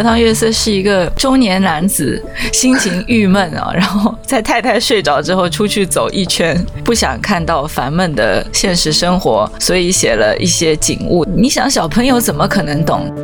[0.00, 2.24] 荷塘月色是一个中年男子，
[2.54, 11.22] 心情郁闷啊， 然后在太太睡着之后出去走一圈，不想看到烦闷的现实生活，所以写了一些景物。
[11.36, 13.14] 你想，小朋友怎么可能懂？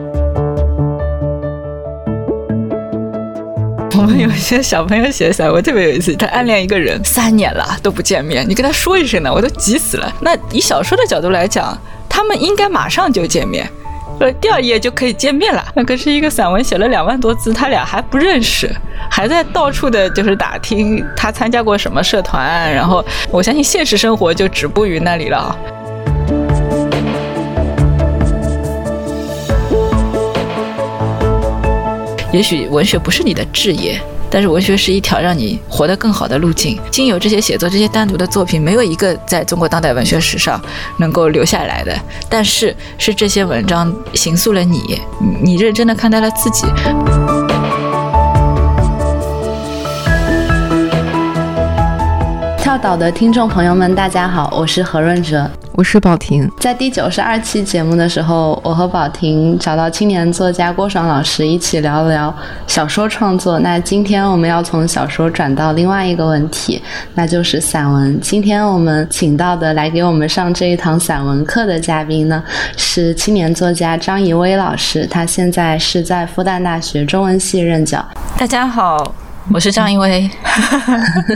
[3.96, 10.14] 我们有些小朋友写散文特别有意思，他暗恋一个人三年了都不见面，你跟他说一声呢，我都急死了。
[10.20, 11.74] 那以小说的角度来讲，
[12.06, 13.66] 他们应该马上就见面，
[14.18, 15.62] 呃，第二页就可以见面了。
[15.74, 18.70] 那可是一个散文写了两万多字，他俩还不认识，
[19.10, 25.56] 还在到处的就是打听他参加过什么社团，然后我相信现实生活就止步于那里了。
[32.32, 36.78] 也许文学不是你的志业，但是文学是一条让你活得更好的路径。
[36.90, 40.60] 经由这些写作，这些单独的作品，没有一个在中国当代文学史上
[40.98, 41.96] 能够留下来的。
[42.28, 45.00] 但是，是这些文章形塑了你，
[45.42, 46.66] 你认真的看待了自己。
[52.58, 55.48] 跳岛的听众朋友们，大家好，我是何润哲。
[55.76, 62.34] 我是宝婷，在第九十二期节目的时候，我和宝婷找到青年作家郭爽老师一起聊了聊
[62.66, 63.58] 小说创作。
[63.58, 68.18] 那今天我们要从小说转到另外一个问题，那就是散文。
[68.22, 72.42] 今天我们请到的来给我们上这一堂散文课的嘉宾呢，
[72.78, 78.02] 是青年作家张怡薇老师，他现在是在复旦大学中文系任教。
[78.38, 79.25] 大家好。
[79.52, 80.28] 我是张一威，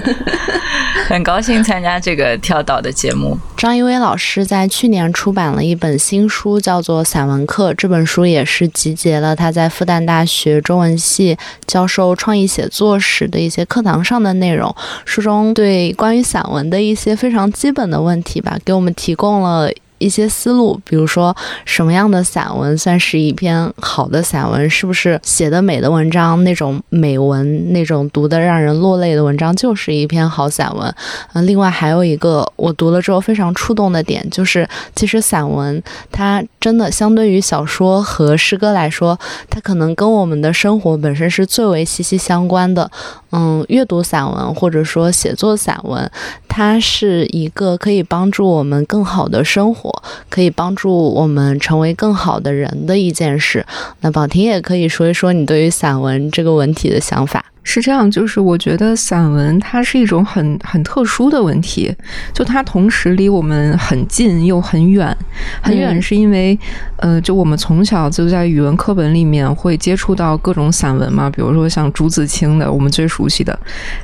[1.09, 3.39] 很高兴参加这个跳岛的节目。
[3.57, 7.71] 张一威老师在去年出版了一本新书，叫做《散文课》。
[7.75, 14.75] 这本书也是集结了他在复旦大学中文系教授创意写作时的一些课堂上的内容。
[15.05, 19.71] 书中对关于散文的一些非常基本的问题吧，给我们提供了。
[20.01, 24.69] 一些思路，比如说什么样的散文算是一篇好的散文？
[24.69, 30.93] 是不是写的美的文章，那种美文，那种读的让人落泪的文章就是一篇好散文？
[31.35, 34.67] 嗯，另外还有一个我读了之后非常触动的点，就是
[34.97, 39.19] 其实散文它真的相对于小说和诗歌来说，
[39.51, 42.91] 它可能跟我们的生活本身是最为息息相关的。
[43.33, 46.11] 嗯，阅读散文或者说写作散文，
[46.51, 49.91] 它是一个可以帮助我们更好的生活。
[50.29, 53.67] 可以帮助我们成为更好的人的一件事。
[54.01, 57.45] 那宝婷也可以说一说你对于散文这个文体的想法。
[57.63, 61.95] 是这样，就是我觉得散文它是一种很很特殊的问题，
[62.33, 65.15] 就它同时离我们很近又很远。
[65.63, 66.59] 很远是因为，
[66.97, 73.57] 呃，就我们从小就在语文课本里面会接触到各种散文嘛，比如说像朱自清的，我们最熟悉的。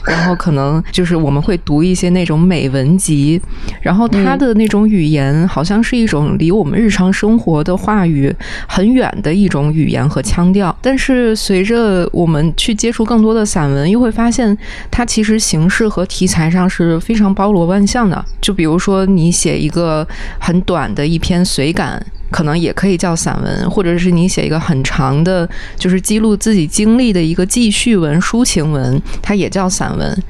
[0.05, 3.41] 然后可能就是我们会读一些那种美文集，
[3.81, 8.33] 然后他的那种语言好像是一种离我们日常生活的话语
[8.69, 10.77] 很远的一种语言和腔调。
[10.83, 13.46] 但是随着我们去接触更多的。
[13.47, 14.59] 散文又会发现，
[14.91, 18.23] 它其实形式和题材上是非常包罗万象的。
[18.41, 20.07] 就比如说，你写一个
[20.41, 22.05] 很短的一篇随感。
[22.31, 30.23] 可能也可以叫散文，或者是你写一个很长的，就是记录自己经历的一个记叙文、抒情文，它也叫散文。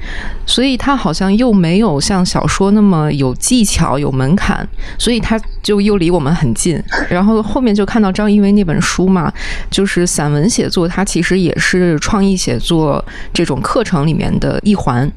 [0.45, 4.65] 所以它好像又没有像小说那么有技巧、有门槛，
[4.97, 6.81] 所以它就又离我们很近。
[7.09, 9.33] 然后后面就看到张一威那本书嘛，
[9.69, 13.03] 就是散文写作，它其实也是创意写作
[13.33, 15.11] 这种课程里面的一环。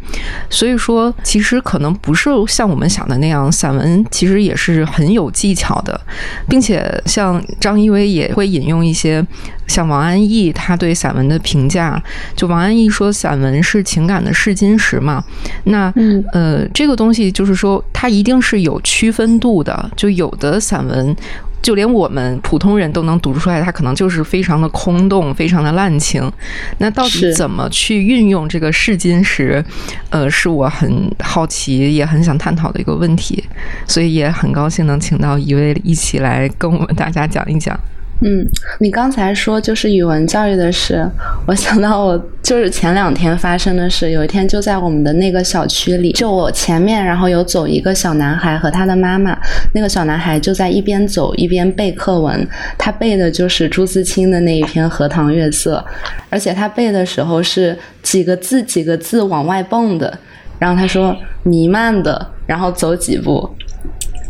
[0.49, 6.01] 所以说，其实可能不是像我们想的那样，散文其实也是很有技巧的，
[6.49, 6.70] 并且。
[6.71, 9.27] 且像张一威也会引用一些
[9.67, 12.01] 像王安忆他对散文的评价，
[12.37, 15.25] 就王安忆说散文是情感的试金石嘛。
[15.65, 15.93] 那
[16.33, 21.17] 呃，这个东西就是说它一定是有区分度的，就有的散文。
[21.63, 26.31] 就连我们普通人都能读出来，它可能就是非常的空洞，非常的滥情。
[26.79, 29.65] 那到底怎么去运用这个试金石？
[30.09, 33.45] 呃，是我很好奇，也很想探讨的一个问题。
[33.87, 37.79] 所以也很高兴能请到一位一起来跟我们大家讲一讲。
[38.23, 38.47] 嗯，
[38.81, 41.09] 你刚才说就是语文教育的事，
[41.47, 44.11] 我想到我就是前两天发生的事。
[44.11, 49.39] 有一天就在我们的那个小区里，就我前面，然后有走一个小男孩和他的妈妈。
[49.73, 52.47] 那个小男孩就在一边走一边背课文，
[52.77, 55.83] 他背的就是朱自清的那一篇《荷塘月色》，
[56.29, 60.19] 而且他背的时候是几个字几个字往外蹦的。
[60.59, 63.49] 然后他说：“弥漫的，然后走几步。”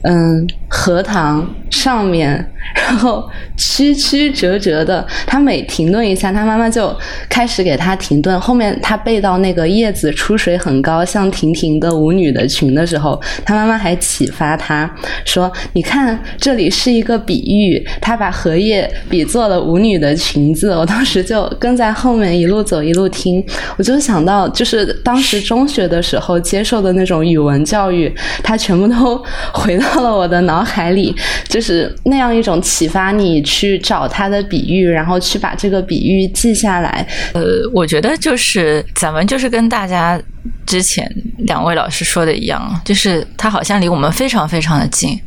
[0.02, 0.46] 嗯。
[0.72, 6.96] 荷塘上面， 然后曲曲折折的，他每停顿一下，他妈妈就
[7.28, 8.40] 开始给他停顿。
[8.40, 14.88] 后面他背到那个叶子出水很高，像亭亭的舞女的裙的时候，他妈妈还启发他
[15.24, 20.70] 说：“你看，这里是一个比喻。”他把荷叶比作了舞女的裙子。
[20.70, 23.44] 我当时就跟在后面一路走一路听，
[23.76, 28.14] 我就想到，就是当时中学的时候接受的那种语文教育，
[28.44, 29.20] 他全部都
[29.52, 30.60] 回到到了我的脑。
[30.70, 31.12] 海里
[31.48, 37.04] 就是那样一种启发，你去找他的比喻，然后去把这个比喻记下来。
[37.32, 37.42] 呃，
[37.72, 40.20] 我觉得就是咱们，就是跟大家
[40.66, 45.20] 之前两位老师说的一样，就是它好像离我们非常非常的近。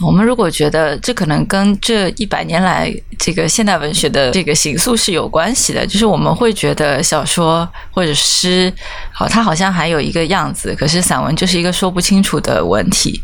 [0.00, 8.72] 我们如果觉得这可能跟这一百年来这个现代文学的这个形塑是有关系的，就是我们会觉得小说或者诗，
[9.12, 13.20] 好，它好像还有一个样子，可是散文就是一个说不清楚的文体。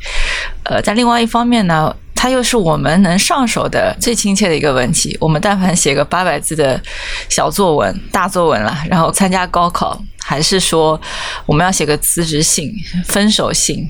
[0.65, 1.95] 呃，在另外一方面呢，
[2.25, 5.15] 它又是我们能上手的最亲切的一个文体。
[5.21, 6.83] 我们但凡写个八百字的
[7.29, 10.99] 小作文、大作文了，然后参加高考，还是说
[11.45, 12.73] 我们要写个辞职信、
[13.05, 13.87] 分手信。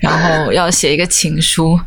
[0.00, 1.78] 然后要写一个情书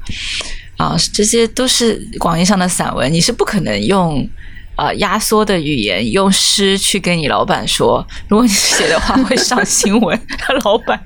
[0.76, 3.12] 啊，这些都是广义上的散文。
[3.12, 4.24] 你是不可能用
[4.78, 8.06] 啊压缩的语言，用诗去跟你老板说。
[8.30, 10.98] 如果你写的话，会上新闻，他老板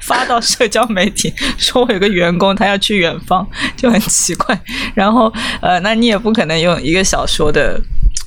[0.00, 3.46] 发到社交媒体，说我有个员工他要去远方，
[3.76, 4.58] 就很奇怪。
[4.96, 7.80] 然后呃，那你也不可能用一个小说的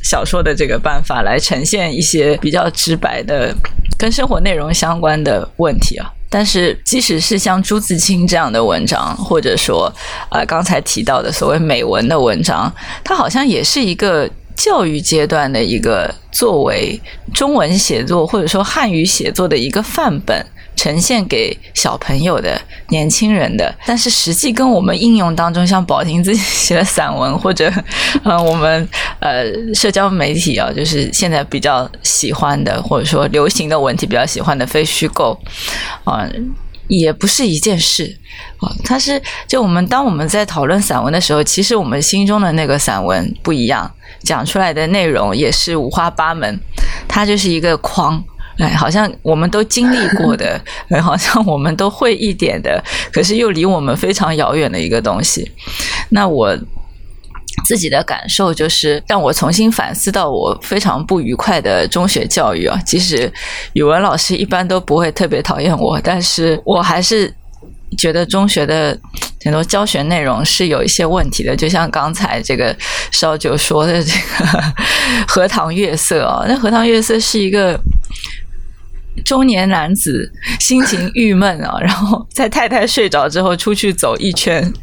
[0.04, 3.54] 小说的这个办法来呈现一些比较直白的
[3.98, 6.10] 跟生活内容相关的问题啊。
[6.34, 9.94] 但是，即使是像朱自清这样的文章，或者说，
[10.30, 17.00] 呃，刚才提到的所谓美文的文章，它好像也是一个教育阶段的一个作为
[17.34, 20.46] 中文写作或者说汉语写作的一个范本。
[20.74, 27.72] 呈现给小朋友的年轻人的，但是实际跟我们应用当中，像宝婷自己写的散文，或者
[28.24, 28.88] 呃我们
[29.20, 29.44] 呃
[29.76, 35.38] 社交媒体啊，就是现在比较喜欢的，或者说流行的文体比较喜欢的非虚构
[36.04, 36.28] 啊，
[37.00, 38.16] 也不是一件事
[38.58, 38.72] 啊。
[38.84, 43.92] 它是就我们当我们在讨论散文的时候，其实我们心中的那个散文不一样，
[44.24, 46.60] 讲出来的内容也是五花八门，
[47.08, 48.24] 它就是一个框。
[48.58, 50.62] 哎，好像我们都经历过的，
[51.02, 55.50] 好像我们都会一点的，可是又离我们非常遥远的一个东西。
[56.10, 56.56] 那我
[57.64, 62.80] 自己的感受就是，让我重新反思到我非常不愉快的中学教育啊。
[62.86, 63.32] 即使
[63.74, 67.34] 语文老师一般都不会特别讨厌我，但是我还是
[67.98, 68.98] 觉得中学的
[69.44, 71.56] 很多教学内容是有一些问题的。
[71.56, 72.76] 就像刚才这个
[73.12, 74.46] 烧酒说的这个
[75.28, 77.80] 《荷塘月色》啊，那《荷塘月色》是一个。
[79.26, 84.74] 中年男子心情郁闷啊，然后在太太睡着之后出去走一圈，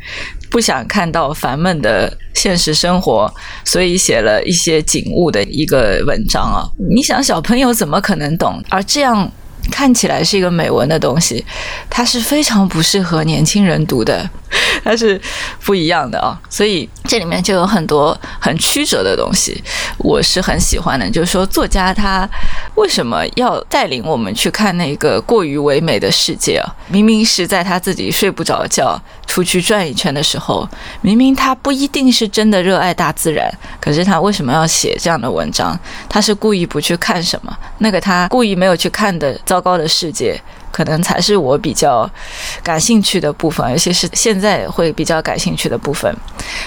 [0.50, 3.32] 不想看到烦闷的现实生活，
[3.64, 6.68] 所以写了一些景物的一个文章啊。
[6.90, 8.62] 你想小朋友怎么可能懂？
[8.68, 9.30] 而这样。
[9.70, 11.44] 看起来是一个美文的东西，
[11.88, 14.28] 它是非常不适合年轻人读的，
[14.84, 15.20] 它是
[15.64, 16.38] 不一样的啊。
[16.48, 19.62] 所以这里面就有很多很曲折的东西，
[19.98, 21.08] 我是很喜欢的。
[21.10, 22.28] 就是说，作家他
[22.74, 26.74] 为什么要带领我们去看那个过于唯美的世界啊？
[26.88, 29.00] 明明是在他自己睡不着觉。
[29.28, 30.66] 出去转一圈的时候，
[31.02, 33.46] 明明他不一定是真的热爱大自然，
[33.78, 35.78] 可是他为什么要写这样的文章？
[36.08, 37.54] 他是故意不去看什么？
[37.78, 42.08] 那个他故意没有去看的糟糕的世界，可能才是我比较
[42.62, 46.14] 感兴趣的部分，尤其是现在会比较感兴趣的部分。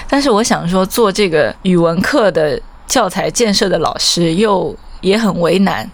[0.06, 5.90] 但是我想说，做这个语文课的教材建设的老师又也很为难，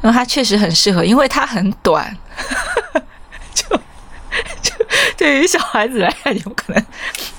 [0.00, 2.16] 因为他确实很适合，因为它很短。
[3.52, 3.76] 就
[4.62, 4.72] 就
[5.18, 6.82] 对于小孩子来讲，有可能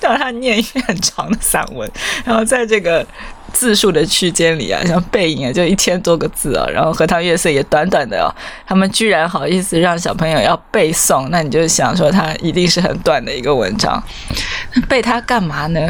[0.00, 1.90] 让他念一篇很长的散文，
[2.24, 3.04] 然后在这个。
[3.52, 8.32] 字数的区间里啊，像背影啊，就一千多个字啊，然后荷塘月色也短短的哦，
[8.66, 14.02] 他们居然好意思让小朋友要背诵，那你就想说他一定是很短的一个文章，
[14.88, 15.80] 背它干嘛呢？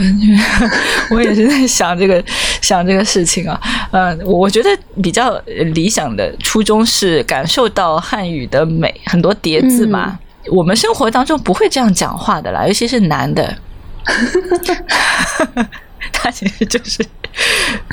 [1.10, 2.22] 我也是在想这个
[2.60, 3.60] 想这个事情啊，
[3.92, 4.68] 嗯，我觉得
[5.02, 10.18] 比较理想的初衷是感受到汉语的美，很多叠字嘛，
[10.50, 13.56] 我们生活当中不会这样讲话的啦，尤其是男的。
[16.12, 17.04] 他其实就是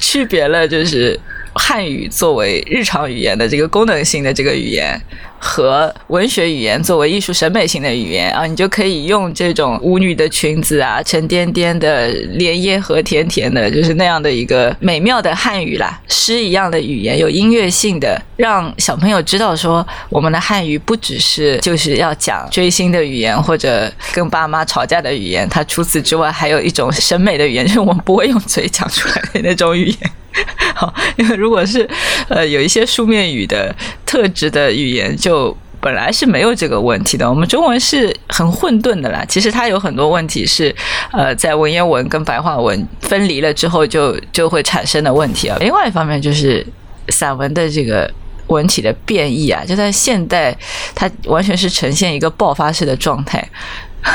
[0.02, 1.20] 区别了，就是
[1.58, 5.02] 汉语作为日常语言的这个功能性的这个语言。
[5.40, 29.98] 和文学语言作为艺术审美性的语言啊，你就可以用这种舞女的裙子啊，沉甸甸的莲叶和甜甜的，就是那样的一个美妙的汉语啦，诗一样的语言，有音乐性的，让小朋友知道说，我们的汉语不只是就是要讲追星的语言或者跟爸妈吵架的语言，它除此之外还有一种审美的语言，就是我们不会用嘴讲出来的那种语言。
[30.76, 31.88] 好，因为如果是
[32.28, 33.76] 呃有一些书面语的
[34.06, 37.30] 特质的语言，就本来是没有这个问题的。
[37.30, 40.76] 我们中文是很混沌的啦，其实它有很多问题是
[41.12, 45.58] 呃在文言文跟白话文分离了之后就就会产生的问题啊。
[45.60, 46.66] 另外一方面就是
[47.10, 48.12] 散文的这个
[48.48, 50.56] 文体的变异啊，就在现代
[50.96, 53.48] 它完全是呈现一个爆发式的状态。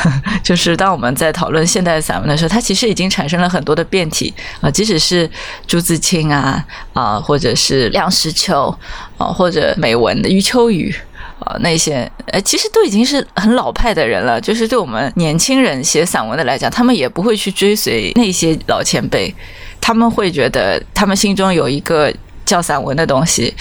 [0.43, 5.29] 就是当我们在讨论现代散文的时候，它其实已经产生了很多的变体啊，即使是
[5.67, 8.75] 朱自清啊啊，或者是梁实秋
[9.17, 10.93] 啊，或者美文的余秋雨
[11.39, 14.39] 啊，那些呃，其实都已经是很老派的人了。
[14.39, 19.33] 就是对我们年轻人写散文的来讲，他们也不会去追随那些老前辈，
[19.79, 22.13] 他们会觉得他们心中有一个
[22.45, 23.53] 叫散文的东西，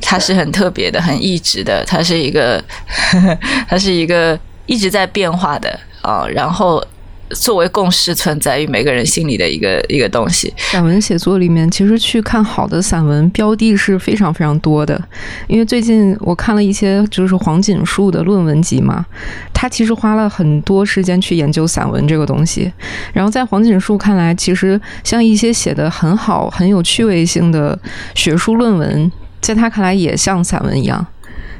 [0.00, 4.38] 它是很特别的、很异质的，它是一个，呵 呵它是一个。
[4.72, 6.82] 一直在变化的啊，然后
[7.28, 10.50] 作为共识存在于每个人心里的一个一个东西。
[10.56, 14.98] 散文写作里面，其实去看好的散文标的是非常非常多的。
[15.46, 19.04] 因为最近我看了一些就是黄锦树的论文集嘛，
[19.52, 22.72] 他其实花了很多时间去研究散文这个东西。
[23.12, 27.78] 然后在黄锦树看来，其实像一些写的很好、很有趣味性的
[28.14, 29.12] 学术论文，
[29.42, 31.06] 在他看来也像散文一样。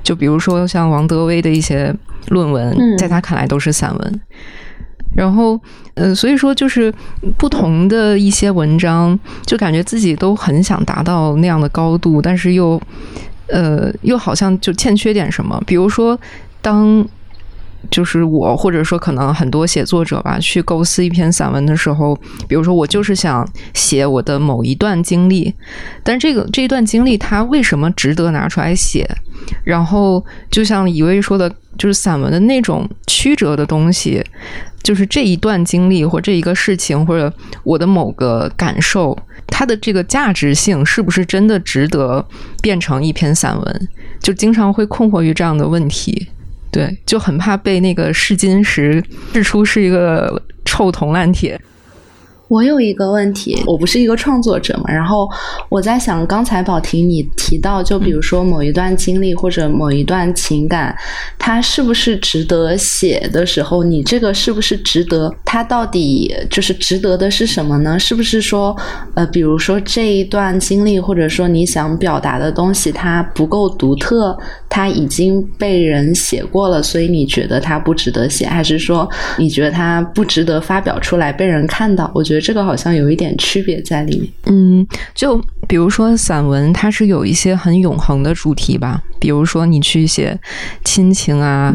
[0.03, 1.95] 就比如说像王德威的一些。
[2.29, 4.21] 论文在他看来都是散文，
[5.17, 5.61] 然后
[5.95, 6.95] 呃，所以说就是
[7.37, 12.81] 不同的一些文章，就感觉自己都很想达到那样的高度，但是又
[13.49, 15.61] 呃，又好像就欠缺点什么。
[15.67, 16.17] 比如说，
[16.61, 17.05] 当
[17.91, 22.17] 就是我或者说可能很多写作者吧，去构思一篇散文的时候，
[22.47, 23.45] 比如说我就是想
[23.75, 25.53] 写我的某一段经历，
[26.05, 29.11] 但这个这一段经历它为什么值得拿出来写？
[29.65, 31.53] 然后就像一位说的。
[31.79, 34.23] 就是散文的那种曲折的东西，
[34.83, 37.33] 就是这一段经历或这一个事情，或者
[37.65, 42.25] 我的某个感受，它的这个价值性是不是真的值得
[42.61, 43.89] 变成一篇散文？
[44.21, 46.29] 就经常会困惑于这样的问题，
[46.71, 51.59] 对，就很怕被那个试金石试出是一个臭铜烂铁。
[52.53, 55.27] 我有一个问题，我不是一个创作者嘛，然后
[55.71, 60.95] 我在想，刚才宝婷你提到，就比如说某一段经历或者某一段情感，
[61.39, 65.35] 它是不是值得写的时候，你这个是不是值得？
[65.47, 67.99] 它到底就是值得的是什么呢？
[67.99, 68.77] 是不是说，
[69.15, 74.37] 呃，比如说这一段经历或者说你想表达的东西，它不够独特，
[74.69, 82.11] 它已经被人写过了，所以你觉得它不值得写，还是说你觉得它不值得发表出来被人看到？
[82.15, 82.42] 我觉得。
[82.43, 84.29] 这个好像有一点区别在里面。
[84.47, 89.01] 嗯，就比如说散文，它是有一些很永恒的主题吧。
[89.21, 90.37] 比如说你去写
[90.85, 91.73] 亲情啊、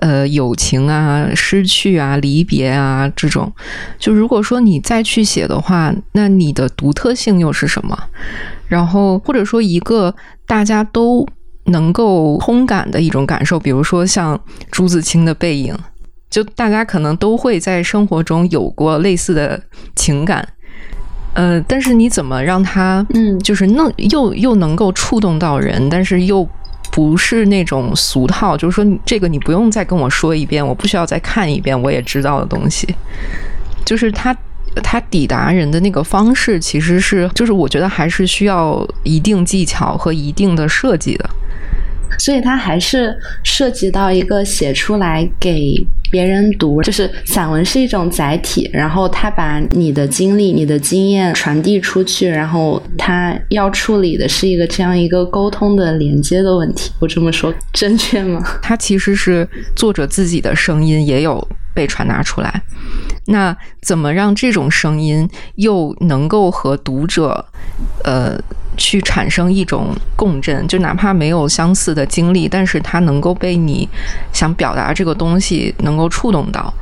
[0.00, 3.52] 呃友情啊、失去啊、离别啊这种。
[3.98, 7.96] 就如果说你再去写的话，那你的独特性又是什么？
[8.66, 10.14] 然后或者说一个
[10.46, 11.26] 大家都
[11.66, 15.76] 能够通感的一种感受，比如说像朱自清的背影。
[16.28, 19.60] 就大家可能都会在生活中有过类似的
[19.94, 20.46] 情感，
[21.34, 26.46] 呃，但是你怎么让他，嗯，就是能又又能够触动到人，但是又
[26.90, 32.86] 不是那种俗套，就是说这个你不用再跟我说一遍，我不需要再看一遍，我也知道的东西，
[33.84, 34.36] 就是他
[34.82, 41.30] 他抵达人的那个方式，其实是就是我觉得还是需要一定技巧和一定的设计的。
[42.18, 45.74] 所以它还是涉及到一个写出来给
[46.10, 56.92] 别人读，就是散文是一种载体，然后他把你的经历、你的经验传递出去，然后他要处理的是一个这样一个沟通的连接的问题。
[57.00, 58.40] 我这么说正确吗？
[58.62, 62.62] 他其实是作者自己的声音也有被传达出来，
[63.26, 67.46] 那怎么让这种声音又能够和读者，
[68.04, 68.38] 呃？
[68.76, 73.88] 去产生一种共振，就哪怕没有相似的经历，但是它能够被你
[74.32, 76.72] 想表达这个东西能够触动到。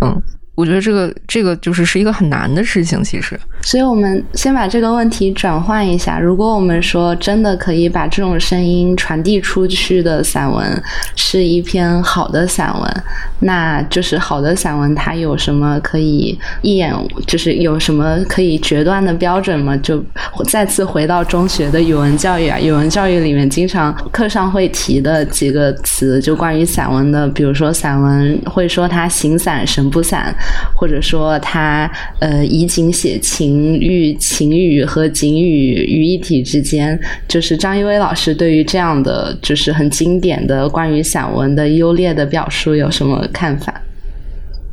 [0.00, 0.22] 嗯，
[0.54, 3.38] 我觉得这个这个就是是一个很难的事情，其实。
[3.64, 6.18] 所以我们先把这个问题转换一下。
[6.18, 10.82] 如果我们说真的可以把这种声音传递出去的散文
[11.16, 13.02] 是一篇好的散文，
[13.40, 16.94] 那就是好的散文它有什么可以一眼
[17.26, 19.76] 就是有什么可以决断的标准吗？
[19.78, 20.04] 就
[20.46, 30.34] 再次回到中学的语文教育啊，语文教育里面经常课上会提的几个词，就关于散文的，比如说散文会说它形散神不散。
[30.76, 43.74] 或者说他呃以景写情欲，情语和景语于一体之间，就是张一威老师对于这样的就是很经典的关于散文的优劣的表述有什么看法？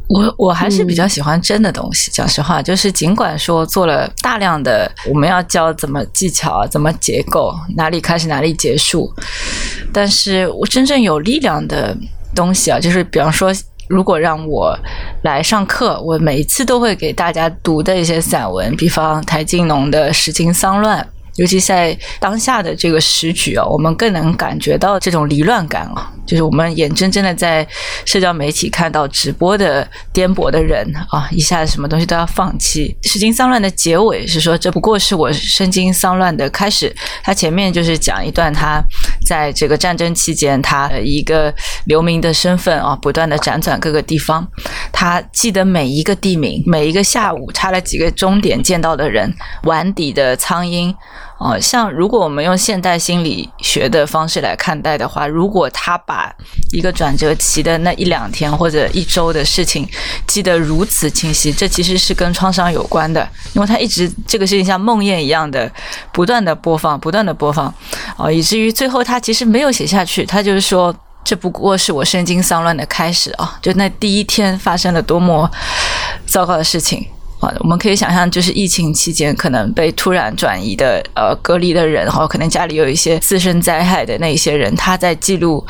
[0.08, 9.12] 我我还是比较喜欢真的东西，讲实话，就是尽管说做了大量的我们要教怎么技巧，怎么结构，哪里开始哪里结束，
[9.94, 11.96] 但是我真正有力量的
[12.36, 13.54] 东西啊，就是比方说。
[13.92, 14.78] 如果让我
[15.24, 21.00] 来上课，我每一次都会给大家读的一些散文，比方台静农的《时经丧乱》。
[21.36, 27.66] 尤其在当下的这个时局啊，我们更能感觉到这种离乱感啊，就是我们眼睁睁的在
[28.06, 32.96] 社交媒体看到直播的颠簸的人啊，一下子什么东西都要放弃。
[33.12, 36.94] 《诗经丧乱》的结尾是说，这不过是我身经丧乱的开始。
[37.24, 38.84] 他前面就是讲一段他
[39.26, 41.54] 在这个战争期间，他一个
[41.86, 44.46] 流民的身份啊，不断的辗转各个地方，
[44.92, 49.34] 他记得每一个地名，每一个下午差了几个钟点见到的人，
[49.64, 50.94] 碗底的苍蝇。
[51.44, 56.32] 哦，像如果我们用现代心理学的方式来看待的话，如果他把
[56.72, 59.90] 一个转折期的那一两天或者一周的事情
[60.28, 65.70] 记得如此清晰，这其实是跟创伤有关的，因为他一直这个事情像梦魇一样的
[66.12, 67.74] 不断的播放，不断的播放，
[68.18, 75.50] 哦，以至于最后他其实没有写下去，他就是说这不过是我身经丧乱的开始啊，就那第一天发生了多么
[76.28, 77.08] 糟糕的事情。
[77.42, 85.66] 啊，我们可以想象，就是疫情期间可能被突然转移的、呃隔离的人，然后可能家里有一些自身灾害的那一些人，他在记录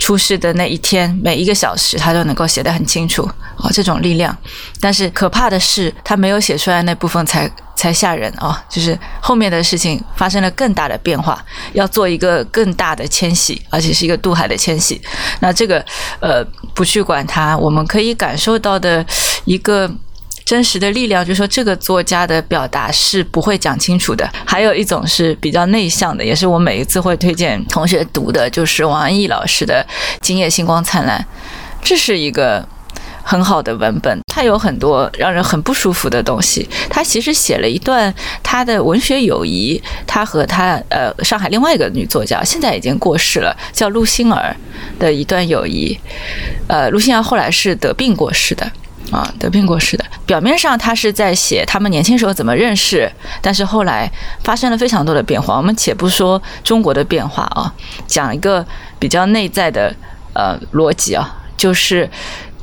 [0.00, 3.22] 出事的那一天每一个小时，他都能够写得很清楚。
[3.56, 4.36] 哦，这种力量，
[4.80, 8.64] 但是可怕的是，他没有写出来那部分才才吓人啊！
[8.68, 11.44] 就是后面的事情发生了更大的变化，
[11.74, 15.00] 要做一个更大的迁徙，而且是一个渡海的迁徙。
[15.40, 15.84] 那这个
[16.20, 16.42] 呃，
[16.74, 19.04] 不去管它，我们可以感受到的
[19.44, 19.90] 一个。
[20.44, 24.28] 真实的力量，就是说这个作家的表达是不会讲清楚的。
[24.44, 29.84] 还有一种是比较内向的，也是我每一次会推荐同学读的，就是王安忆老师的
[30.20, 31.18] 《今夜星光灿烂》。
[31.82, 32.66] 这是一个
[33.22, 36.68] 很好的文本，它有很多让人很不舒服的东西。
[36.90, 44.54] 他其实写了一段他的文学友谊，他和他呃上海另外一个女作家，现在已经过世了，叫陆星儿
[44.98, 45.98] 的一段友谊。
[46.68, 48.70] 呃，陆星儿后来是得病过世的。
[49.10, 50.04] 啊，得病过世的。
[50.26, 53.10] 表面上他是在写他们年轻时候怎么认识，
[53.42, 54.10] 但是后来
[54.42, 55.56] 发生了非常多的变化。
[55.56, 57.72] 我们且不说中国的变化啊，
[58.06, 58.64] 讲一个
[58.98, 59.94] 比较内在的
[60.32, 62.08] 呃逻辑啊，就是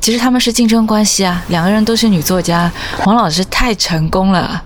[0.00, 2.70] 其实他们是竞争关系啊，两个人都是女作家。
[3.06, 4.60] 王老师太成功了，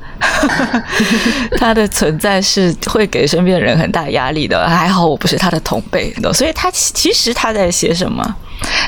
[1.58, 4.66] 他的存在是会给身边人很大压力的。
[4.66, 8.34] 还好我不是他的同辈，所以他其实他在写什么？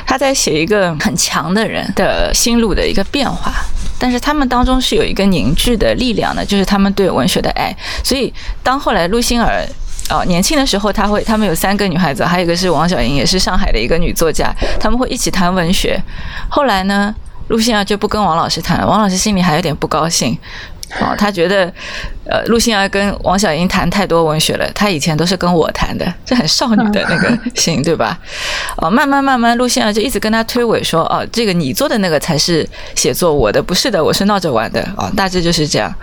[0.05, 3.53] 他在写一个很强的人的心路的一个变化，
[3.99, 7.75] 但是他们当中是有一个凝聚的力量的，就是他们对文学的爱。
[8.03, 9.63] 所以当后来陆星儿
[10.09, 16.01] 哦年轻的时候，他会他们有三个女孩子，还有一个是王小莹，也是上海的一个女作家，他们会一起谈文学。
[16.49, 17.13] 后来呢，
[17.49, 20.35] 陆星儿就不跟王老师谈了，王老师心里还有点不高兴。
[20.99, 21.71] 哦， 他觉得，
[22.25, 28.17] 呃，陆星儿跟王小英谈太多文学了，他以前都是跟我谈的，这很少女的那个 心，对吧？
[28.77, 35.93] 哦，慢慢慢慢，陆星儿就一直跟他推诿说，哦，这个你做的那个才是写作，我的不是的，我是闹着玩的，哦，大致就是这样，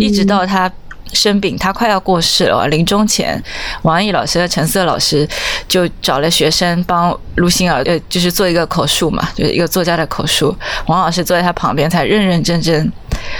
[0.00, 0.70] 一直到他
[1.12, 3.42] 生病，他快要过世了，临终前，
[3.82, 5.28] 王毅老师和陈色老师
[5.68, 10.56] 就找了学生帮陆星儿，呃，就是做一个口述嘛，就是一个作家的口述，
[10.86, 12.90] 王老师坐在他旁边，才认认真真。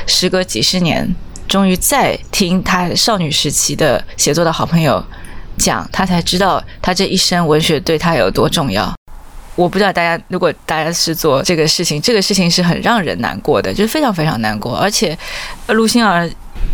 [0.07, 1.15] 时隔几十年，
[1.49, 5.05] 终于再听他少女时期的写作的好朋友
[5.59, 8.93] 讲，他才知道他这一生文学对他有多重要。
[9.55, 14.75] 我不知道大家，如果大家是做这个事情，这个事情是很让人难过的，就是非常非常难过。
[14.75, 15.17] 而且
[15.67, 16.29] 陆星儿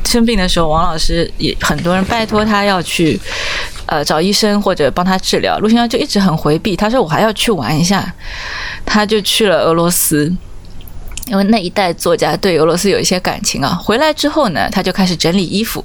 [0.05, 3.21] 生病的时候，王老师也很多人拜托他要去
[3.87, 6.77] 呃找医生或者帮他治疗，陆星儿就一直很回避。
[6.77, 8.15] 他说我还要去玩一下，
[8.87, 10.33] 他就去了俄罗斯。
[11.29, 15.85] 因为那一代作家对俄罗斯有一些感情啊，回来之后呢，他就开始整理衣服。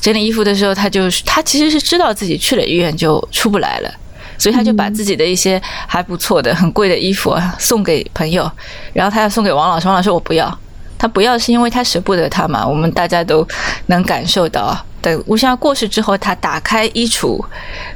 [0.00, 3.92] 整理衣服的时候，他就他其实是知道自己去了医院就出不来了，
[4.38, 8.50] 所以他就把自己的一些还不错的、很贵的衣服啊送给朋友，
[8.92, 10.58] 然后他要送给王老师，王老师我不要，
[10.98, 13.46] 他不要是因为他舍不得他嘛，我们大家都
[13.86, 14.76] 能感受到。
[15.02, 17.42] 等吴香过世之后，他打开衣橱，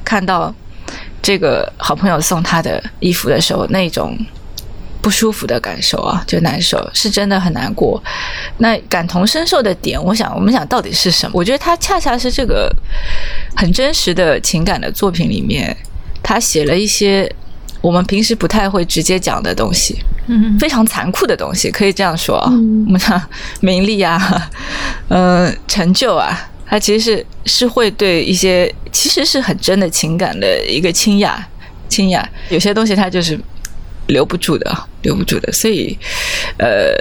[0.04, 0.54] 看到
[1.22, 4.16] 这个好朋友送他的衣服的时候，那种。
[5.04, 8.02] 不舒服的感受啊，就难受，是真的很难过。
[8.56, 11.32] 那感同身受的点，我想，我们想到底是什么？
[11.34, 12.74] 我觉得他恰恰是这个
[13.54, 15.76] 很真实的情感的作品里面，
[16.22, 17.30] 他写了一些
[17.82, 22.48] 我们平时不太会直接讲的东西，嗯，非常残酷的东西，可以这样说啊。
[22.86, 23.20] 我们讲
[23.60, 24.50] 名利啊，
[25.08, 31.30] 嗯， 成就啊，他其实是是会对一些其实是很真的情感的一个倾轧，
[31.90, 32.26] 倾轧。
[32.48, 33.38] 有些东西他就是
[34.06, 34.88] 留不住的。
[35.02, 35.94] 留不住的，所以，
[36.56, 36.96] 呃，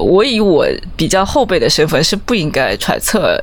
[0.00, 3.38] 我以我比较后辈的身份是不应该揣测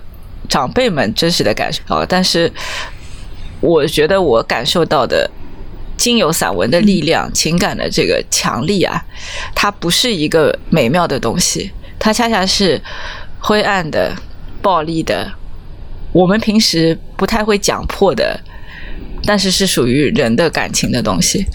[0.49, 2.03] 长辈们真实的感受啊。
[2.09, 2.51] 但是，
[3.61, 5.29] 我觉得我感受到的，
[5.95, 8.99] 经由散文的力量、情感的这个强力啊，
[9.53, 11.69] 它不是一个美妙的东西，
[11.99, 12.81] 它恰恰是
[13.39, 14.11] 灰暗的、
[14.59, 15.31] 暴力的，
[16.11, 18.39] 我们平时不太会讲破的，
[19.23, 21.45] 但是是属于人的感情的东西。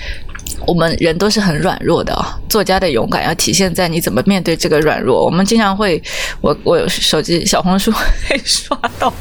[0.67, 5.25] 我们人都是很软弱的啊，作家的勇敢要体现在你怎么面对这个软弱。
[5.25, 6.03] 我们经常会，
[6.41, 9.13] 我我手机小红书会刷到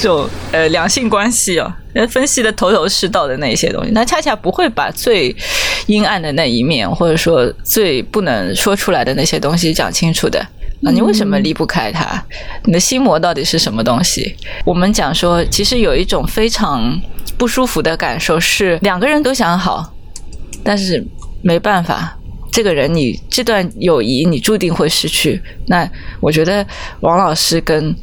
[0.00, 1.76] 这种呃两性关系啊，
[2.08, 5.34] 分析的头头是道的那些东西，那恰恰不会把最
[5.86, 10.40] 阴暗的那一面，或者说最不能说出来的那些东西讲清楚的
[10.84, 10.90] 啊。
[10.90, 12.22] 你为什么离不开他？
[12.64, 14.34] 你的心魔到底是什么东西？
[14.64, 16.98] 我们讲说，其实有一种非常
[17.36, 19.92] 不舒服的感受，是两个人都想好。
[20.62, 21.04] 但是
[21.42, 22.16] 没办法，
[22.50, 25.40] 这个人你这段友谊你注定会失去。
[25.66, 25.88] 那
[26.20, 26.66] 我觉得
[27.00, 27.94] 王老师跟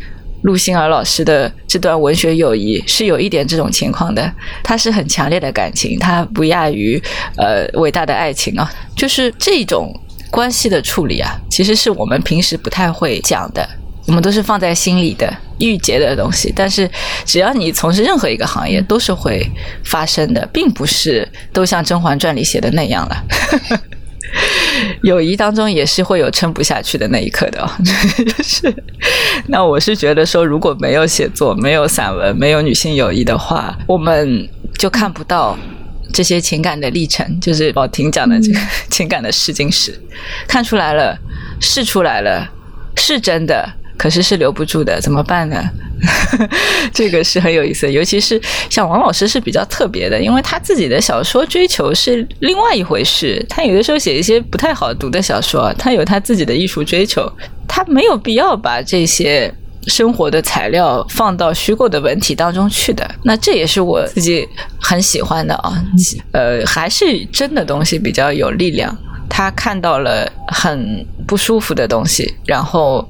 [0.43, 4.33] 陆星儿老师的这段文学友谊是有一点这种情况的，
[4.63, 7.01] 它是很强烈的感情，它不亚于
[7.35, 8.71] 呃伟大的爱情啊。
[8.95, 9.93] 就是这种
[10.31, 13.67] 关系的处理啊，其实是我们平时不太会讲的。
[14.09, 16.89] 我们都是放在心里的郁结的东西，但是
[17.25, 19.47] 只要你从事任何一个行业，都是会
[19.85, 23.23] 发生的，并不是都像《甄嬛传》里写的那样了。
[25.03, 27.69] 友谊当中也是会有撑不下去的那一刻的。
[27.85, 28.83] 就是，
[29.45, 35.55] 那我是觉得说，如果没有写作、没有散文、没有女性友谊的话，我们就看不到
[36.11, 37.39] 这些情感的历程。
[37.39, 39.95] 就是宝婷讲的这个 情感的试金石，
[40.47, 41.15] 看出来了，
[41.61, 42.47] 试出来了，
[42.95, 43.71] 是真的。
[43.99, 45.61] 可是是留不住的，怎么办呢？
[46.93, 53.45] 这个是很有意思，尤其是像王老师是比较特别的，因为他自己的小说追求是另外一回事。
[53.49, 57.29] 他有的时候写一些不太好读的小说，他有他自己的艺术追求，
[57.67, 59.53] 他没有必要把这些
[59.87, 63.05] 生活的材料放到虚构的文体当中去的。
[63.25, 64.47] 那这也是我自己
[64.79, 65.83] 很喜欢的啊，
[66.31, 68.97] 呃，还是真的东西比较有力量。
[69.29, 73.05] 他看到了很不舒服的东西，然后。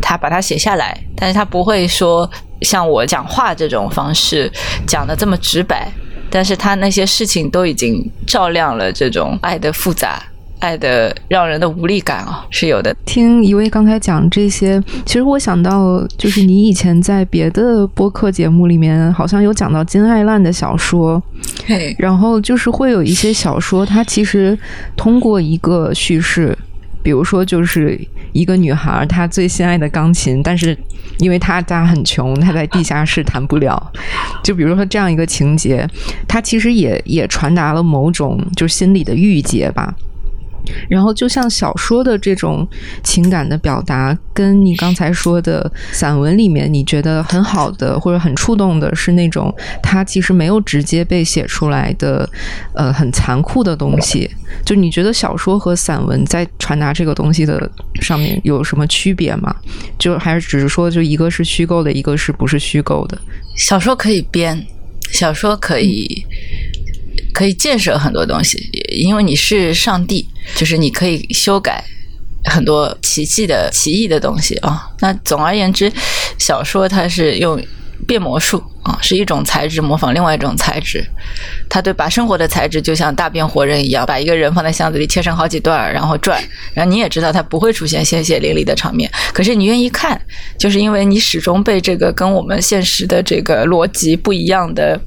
[0.00, 2.28] 他把它写下来，但是他不会说
[2.62, 4.50] 像我讲话这种方式
[4.86, 5.90] 讲的这么直白，
[6.30, 10.22] 但是他那些事情都已经照亮了这种爱的复杂、
[10.58, 12.94] 爱的让人的无力感啊，是有的。
[13.06, 21.22] 听一位刚才讲这些，其实我想到就是你以前在别的播客节目里面好像有讲到金爱烂的小说，
[21.98, 24.58] 然后就是会有一些小说，它其实
[24.96, 26.56] 通过一个叙事。
[27.02, 27.98] 比如说，就是
[28.32, 30.76] 一个女孩，她最心爱的钢琴，但是
[31.18, 33.92] 因为她家很穷，她在地下室弹不了。
[34.42, 35.88] 就比如说这样一个情节，
[36.28, 39.94] 它其实也也传达了某种就心理的郁结吧。
[40.88, 42.66] 然后，就像小说的这种
[43.02, 52.28] 情感的表达，跟你刚才说的散文里面，你觉得很好的或者很触动的是那种它其实没有直接被写出来的，
[52.74, 54.30] 呃，很残酷的东西。
[54.64, 57.70] 就你觉得小说和散文在传达这个东西的
[58.00, 59.54] 上面有什么区别吗？
[59.98, 63.18] 就还是只是说，就一个是虚构的，一个是不是虚构的？
[63.56, 64.66] 小说可以编，
[65.12, 66.24] 小说可以。
[67.32, 68.58] 可以建设很多东西，
[68.90, 71.84] 因为你是上帝，就是你可以修改
[72.44, 74.90] 很多奇迹的奇异的东西啊。
[75.00, 75.92] 那总而言之，
[76.38, 77.62] 小说它是用
[78.06, 81.04] 变魔术啊，是一种材质模仿另外一种材质。
[81.68, 86.42] 它对把生活的材质就像大变活人一样，把一个人放在箱子里切成好几段，然后转，
[86.74, 90.20] 然后你也知道它不会出现鲜血淋漓的场面，可是你愿意看，
[90.58, 94.98] 就是因为你始终被这个跟我们现实的这个逻辑不一样的。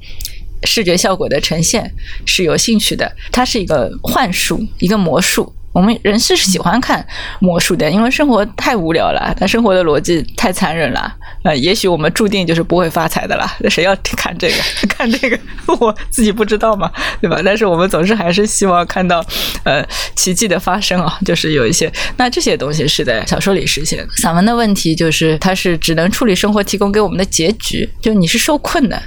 [0.64, 1.90] 视觉效果的呈现
[2.26, 7.06] 是有兴趣的，它是一个幻术，一个魔术，我们人是喜欢看
[7.40, 11.14] 魔术的，因为生活太无聊了，但生活的逻辑太残忍了。
[11.42, 13.54] 呃，也许我们注定就是不会发财的啦。
[13.60, 14.54] 那 谁要看这个？
[14.88, 15.38] 看这个，
[15.78, 17.42] 我自己不知道嘛，对吧？
[17.44, 19.22] 但是我们总是还是希望看到
[19.64, 24.06] 呃奇迹的发生啊，就是有一些那这些东西是在小说里实现。
[24.16, 29.02] 散文的问题就是它是只能处理生活提供给我们的结局，就你是受困的，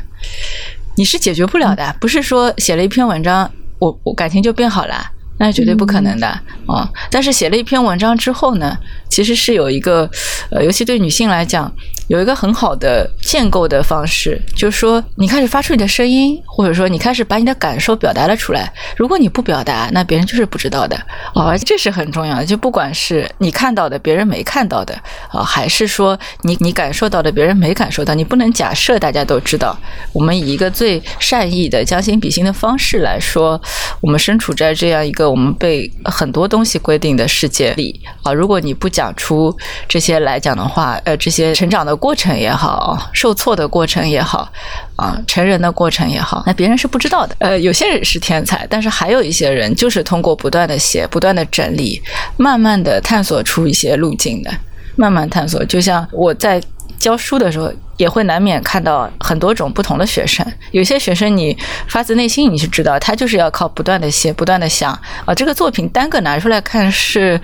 [0.98, 5.12] 你是解决不了的，不是说写了一篇文章，我我感情就变好了。
[5.40, 6.28] 那是绝对不可能的
[6.68, 6.90] 啊！
[7.12, 8.78] 但是写了一篇文章之后呢，
[9.10, 10.10] 其实是有一个，
[10.50, 11.72] 呃，尤其对女性来讲，
[12.08, 18.74] 有一个很好的建构的方式，就是说，你开始发出你的声音，或者说你开始把你的感受表达了出来。
[18.96, 20.96] 如果你不表达，那别人就是不知道的
[21.36, 22.46] 啊，这是很重要的。
[22.46, 24.96] 就不管是你看到的，别人没看到的
[25.30, 29.78] 啊，还是说你你感受到的，别人没感受到，你不能假设大家都知道。
[30.14, 33.62] 我们以一个最善意的将心比心的方式来说，
[34.02, 35.27] 我们身处在这样一个。
[35.30, 39.56] 我们被很多东西规定的世界里啊，如果你不讲出
[39.88, 44.50] 这些来讲的话，呃，这些成长的过程也好，受挫的过程也好，
[44.96, 47.36] 啊，成人的过程也好，那别人是不知道的。
[47.40, 52.02] 呃，有些人是天才，但是还有一些人就是通过不断的写、不断的整理，
[52.38, 54.52] 慢慢的探索出一些路径的，
[54.96, 55.64] 慢慢探索。
[55.66, 56.62] 就像我在
[57.00, 57.72] 教书的时候。
[57.98, 61.58] 也会难免看到很多种不同的学生，有些学生你
[61.88, 64.94] 发自内心你是知道，他就是要靠不断的写、不断的想
[65.26, 67.42] 啊，这个作品单个拿出来看是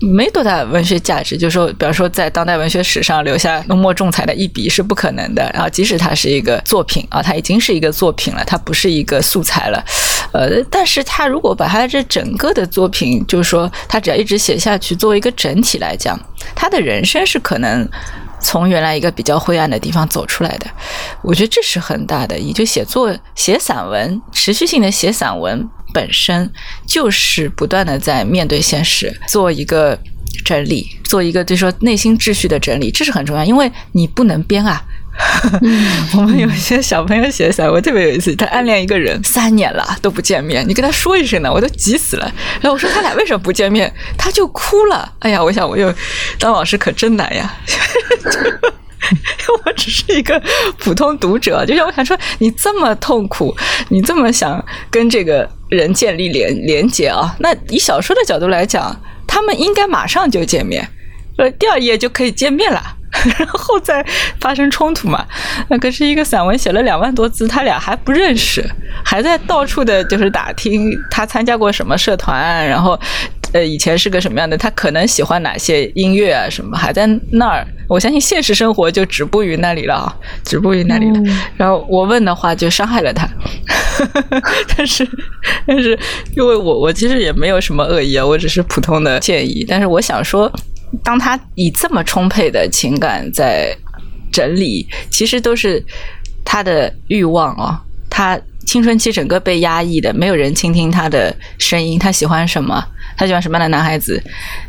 [0.00, 5.50] 没多大文学价值，就是说，比方说在当代文学史上留下浓墨重彩的一笔是不可能的。
[5.54, 9.82] 然后，即使它是一个作品啊，它已经是一个作品了，它不是一个素材了，
[10.34, 16.20] 呃，但是他如果把他这整个的作品，就是说他只要一直写下去，作为一个整体来讲，
[16.54, 17.88] 他的人生是可能。
[18.44, 20.66] 从原来一个比较灰暗的地方走出来的，
[21.22, 22.38] 我觉得这是很大的。
[22.38, 26.52] 也就写作、写散文，持续性的写散文本身
[26.86, 29.98] 就是不断的在面对现实，做一个
[30.44, 34.84] 整理，做一个就是说内心秩序的整理，这是很重要，因为你不能编啊。
[36.16, 38.34] 我们有一些小朋友写散文，特别有意思。
[38.34, 42.32] 他暗恋一个人三年了都不见面，你跟他说一声呢，我都急死了。
[42.60, 45.12] 然后我说他俩为什么不见面，他就哭了。
[45.20, 45.92] 哎呀，我想我又
[46.38, 47.54] 当老师可真难呀。
[49.64, 50.42] 我只是一个
[50.78, 53.54] 普通读者，就像我想说，你这么痛苦，
[53.90, 57.36] 你这么想跟这个人建立连连接啊？
[57.38, 60.88] 那以小说的角度来讲，他们应该马上就见面，
[61.38, 62.80] 呃，第二页就可以见面了。
[63.38, 64.04] 然后再
[64.40, 65.24] 发生冲突嘛？
[65.68, 68.68] 那可是一个散文写了两万多字，他俩还不认识，
[69.04, 72.98] 还在到处的就是打听他参加过什么社团，然后
[73.52, 77.64] 呃以前是个什么样的，他可能喜欢哪些音乐啊什么，还在那儿。
[77.88, 81.22] 我相信现实生活就止步于那里了啊，止步于那里了。
[81.56, 83.28] 然后我问的话就伤害了他，
[84.76, 85.08] 但是
[85.64, 85.96] 但是
[86.36, 89.64] 因为我我其实也没有什么恶意啊，我只是普通的建议。
[89.68, 90.52] 但是我想说。
[91.02, 93.76] 当他以这么充沛的情感在
[94.30, 95.84] 整理，其实都是
[96.44, 97.78] 他的欲望哦。
[98.10, 101.98] 他青春期整个被压抑的，没有人倾听他的声音。
[101.98, 102.84] 他喜欢什么？
[103.16, 104.22] 他喜欢什么样的男孩子？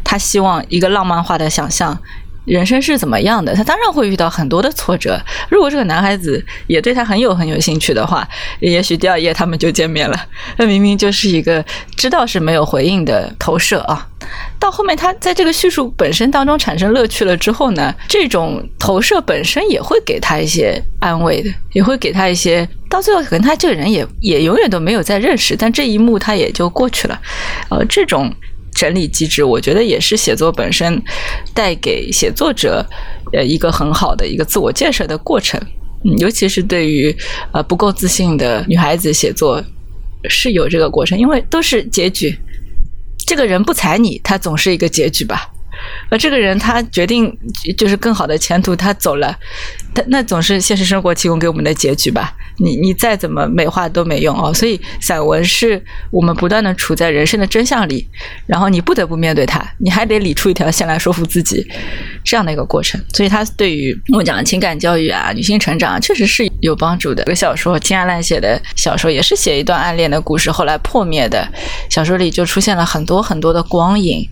[0.03, 1.97] 他希望一个浪漫化的想象。
[2.45, 3.53] 人生是怎么样的？
[3.55, 5.19] 他当然会遇到很多的挫折。
[5.49, 8.27] 如果这个男孩子也对他很有很有兴趣的话，
[8.59, 10.25] 也许第二页他们就见面了。
[10.57, 11.63] 那明明就是一个
[11.97, 14.07] 知道是没有回应的投射啊。
[14.59, 22.67] 到后面他在这个叙述本身当中产生乐趣了之后呢，这种投射本身也会给他一些安慰的，也会给他一些。
[22.89, 27.19] 到最后可能他这个人也也永远都没有再认识，但这一幕他也就过去了。
[27.69, 28.31] 呃，这种。
[28.75, 31.01] 整理机制，我觉得也是写作本身
[31.53, 32.85] 带给写作者
[33.31, 35.59] 呃一个很好的一个自我建设的过程，
[36.03, 37.15] 嗯，尤其是对于
[37.53, 39.63] 呃不够自信的女孩子写作
[40.29, 42.37] 是有这个过程，因为都是结局，
[43.25, 45.49] 这个人不睬你，他总是一个结局吧，
[46.09, 47.35] 而这个人他决定
[47.77, 49.35] 就是更好的前途，他走了，
[49.93, 52.33] 他那总是现实生活提供给我们的结局吧。
[52.57, 58.07] 你你再怎么美化都没用哦，所以散文是我们不断的处在人生的真相里，
[58.45, 61.65] 然后你不得不面对它，你还得理出一条线来说服自己，
[62.23, 63.01] 这样的一个过程。
[63.13, 67.23] 所以它对于我讲的情感教育啊、女性成长，确实是有帮助的。
[67.25, 71.45] 这个小说，金阿烂写的小说也是写一段暗恋的故事，后来破灭的。
[71.89, 74.25] 小说里就出现了很多很多的光影，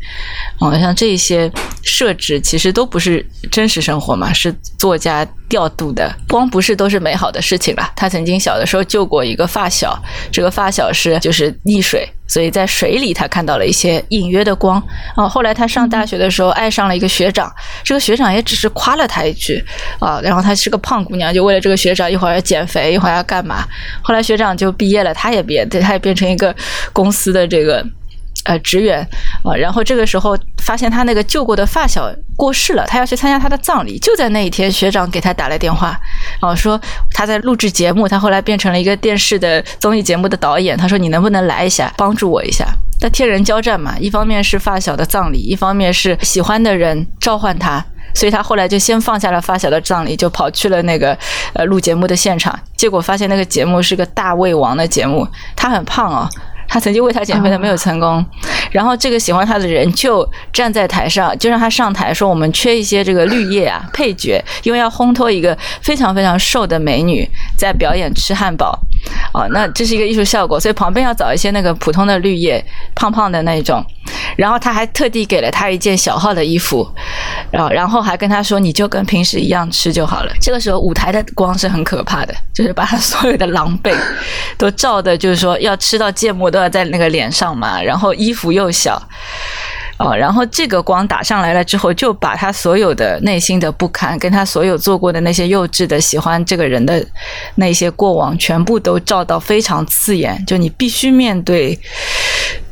[0.60, 5.28] 哦，像这些些设置其实都不是真实生活嘛，是作家。
[5.50, 7.88] 调度的光不是都是美好的事情了。
[7.96, 9.96] 他曾经小的时候救过一个发小，
[10.32, 14.82] 这个发小是就是溺水，所以在水里他看到了一些隐约的光。
[15.15, 19.63] 啊，后来他上大学的时候爱上了一个学长，这个学长也只是夸了他一句
[20.00, 23.63] 啊，然后他是个胖姑娘，就为了这个学长一会儿要减肥，一会儿要干嘛。
[24.02, 26.56] 后来学长就毕业了，他也毕业，对，他也变成一个
[26.91, 27.86] 公司的这个。
[28.44, 29.08] 呃职员
[29.44, 33.98] 啊，然后这个时候发现他那个救过的发小过世了，他要去参加他的葬礼。
[34.00, 36.00] 就在那一天，学长给他打来电话，
[36.40, 36.80] 啊，说
[37.12, 40.78] 他在录制节目，他后来变成了一个电视的综艺节目的导演。
[40.78, 42.68] 他说你能不能来一下，帮助我一下？
[43.02, 47.84] 那天人交战嘛，一方面是发小的葬礼，一方面是喜欢的人召唤他，
[48.16, 51.18] 所以他后来就先放下了发小的葬礼，就跑去了那个
[51.54, 52.58] 呃录节目的现场。
[52.78, 56.30] 结果发现那个节目是个大胃王的节目，他很胖哦。
[56.74, 58.26] 他曾经为他减肥，他没有成功。
[58.72, 68.76] 然后这个喜欢他的人就站在台上，就让他上台说：“我们缺一些这个绿叶啊，配角，因为要烘托一个非常非常瘦的美女在表演吃汉堡。”
[69.36, 72.64] 哦，那这是一个艺术效果，所以旁边要找一些那个普通的绿叶，
[72.96, 73.86] 胖胖的那种。
[74.36, 76.90] 然后他还特地给了他一件小号的衣服，
[77.52, 83.96] 然后然后还跟他说：“你就跟平时一样吃就好了。”这个时候舞台的光是很可怕的，就是把他所有的狼狈
[84.58, 87.82] 都照的，就是说要吃到芥末都在那个脸上嘛。
[87.82, 89.02] 然后衣服又小，
[89.97, 97.06] 哦，然后这个光打上来了之后，就把他所有的内心的不堪，跟他所有做过的那些幼稚的喜欢这个人的
[97.56, 100.43] 那些过往，全部都照到非常刺眼。
[100.45, 101.80] 就你必须面对。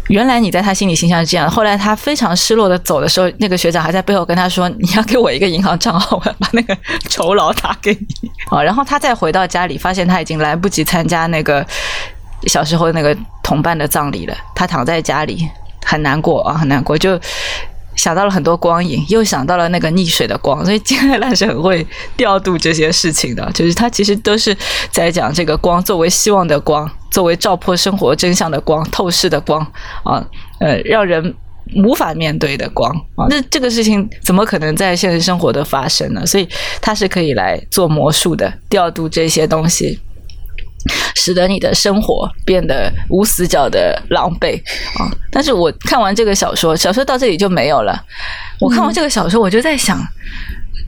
[0.08, 6.77] 原来你在他心里形象是这样，后来他非常失落的走的时候，那个学长还在背后跟他说：“你要给我一个银行账号，我要把那个
[7.08, 11.65] 酬劳打给你。”啊，然后他再回到家里，发现他已经来不及参加那个
[12.47, 14.36] 小时候那个同伴的葬礼了。
[14.56, 15.47] 他躺在家里
[15.86, 17.19] 很难过啊，很难过，就
[17.95, 20.63] 想到了很多光影，又想到了那个溺水的光。
[20.63, 24.56] 所以金海兰是很会调度这些事情的，就是他其实都是
[24.91, 26.89] 在讲这个光作为希望的光。
[27.12, 29.60] 作为照破生活真相的光，透视的光
[30.06, 30.25] 啊，
[30.62, 31.36] 呃，让人
[31.84, 36.25] 无法面对的光啊，那这个事情怎么可能在现实生活的发生呢？
[36.25, 36.47] 所以
[36.80, 39.99] 他是可以来做魔术的，调度这些东西，
[41.15, 44.62] 使得你的生活变得无死角的狼狈
[45.00, 45.10] 啊。
[45.32, 48.04] 但是我看完这个小说，小说到这里就没有了。
[48.60, 50.00] 我看完这个小说，我就在想，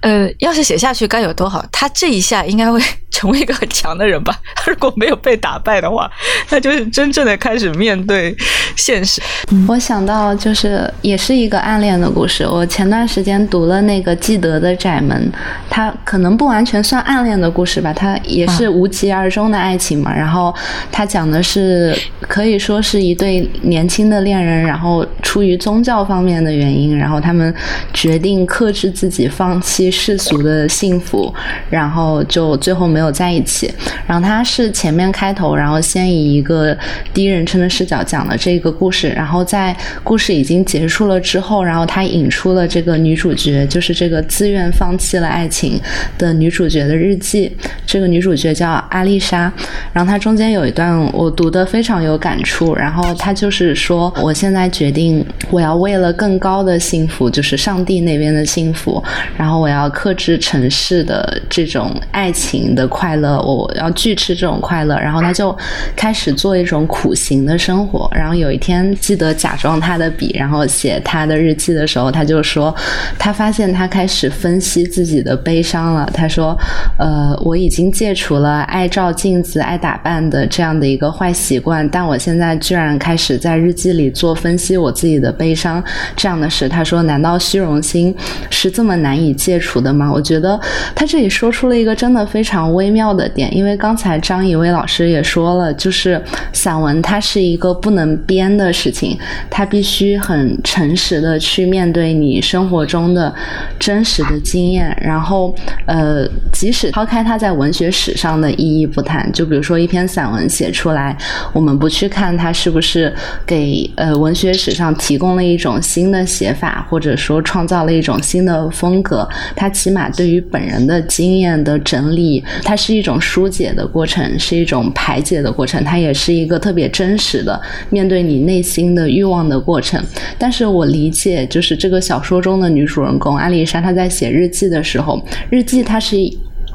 [0.04, 1.66] 呃，要是写下去该有多好？
[1.72, 2.80] 他这一下应该会。
[3.14, 4.36] 成为一个很强的人吧。
[4.56, 6.10] 他 如果没有被打败的话，
[6.48, 8.36] 他就是真正的开始面对
[8.76, 9.22] 现实。
[9.68, 12.44] 我想到就是也是一个暗恋的故事。
[12.44, 15.32] 我前段时间读了那个纪德的《窄门》，
[15.70, 20.12] 他可能不完全算暗恋的故事吧，他也是无疾而终的爱情嘛。
[20.12, 20.54] 然后
[20.92, 27.54] 他讲的是可以说是一对年轻的恋人，然后出于宗教方面的原因，然后他们
[27.94, 31.34] 决定克制自己，放弃世俗的幸福，
[31.70, 33.14] 然后就最后没有。
[33.14, 33.72] 在一起，
[34.08, 36.76] 然后他是前面开头，然后先以一个
[37.14, 45.80] 第一人称的视角讲了这个故事，然后在故事已经结束了之后，然后他引出了这个女主角，就是这个自愿放弃了爱情
[46.18, 47.56] 的女主角的日记。
[47.86, 49.52] 这个女主角叫阿丽莎，
[49.94, 59.04] 然后她中间有一段我读的非常有感触，然后她就是说，我现在决定我要为了更高的幸福，就是上帝那边的幸福，
[59.38, 62.88] 然后我要克制城市的这种爱情的。
[62.94, 65.58] 快乐，我要拒吃这种快乐，然后他就
[65.96, 68.08] 开始做一种苦行的生活。
[68.14, 72.76] 然后有一天，记得假装他的笔，然后写他的日记的时候，他就说，
[73.18, 76.08] 他发现他开始分析自己的悲伤了。
[76.14, 76.56] 他说，
[77.00, 85.84] 呃，我已经戒除了爱照镜子、爱打扮的这样的一个坏习惯，但我现在居然开始在日记里做分析我自己的悲伤
[86.16, 86.70] 这样的事。
[86.70, 88.16] 他说，难道虚荣心
[88.52, 90.10] 是这么难以戒除的吗？
[90.10, 90.58] 我觉得
[90.96, 92.94] 他这里说出了一个真的非常微。
[92.94, 96.22] 妙的点，因为刚才张以薇老师也说了，就是
[96.52, 99.18] 散文它是一个不能编的事情，
[99.50, 103.34] 它必须很诚实的去面对你生活中的
[103.80, 104.96] 真实的经验。
[105.02, 105.56] 然后，
[105.88, 111.18] 呃，即使抛开它在文学史上的意义不谈，就比如说一篇散文写出来，
[111.52, 113.12] 我们不去看它是不是
[113.44, 122.78] 给呃文学史上提供了一种新的写法，或者说创造了一种新的风格，它起码对于本人的经验的整理，它。
[122.84, 127.58] 是一种疏解的过程，是一种排解的过程，它也是一个特别真实的
[127.90, 130.04] 面对你内心的欲望的过程。
[130.38, 136.18] 但是我理解，就是这个小说中的女主人公阿丽莎，她在写日记的时候，日记它是。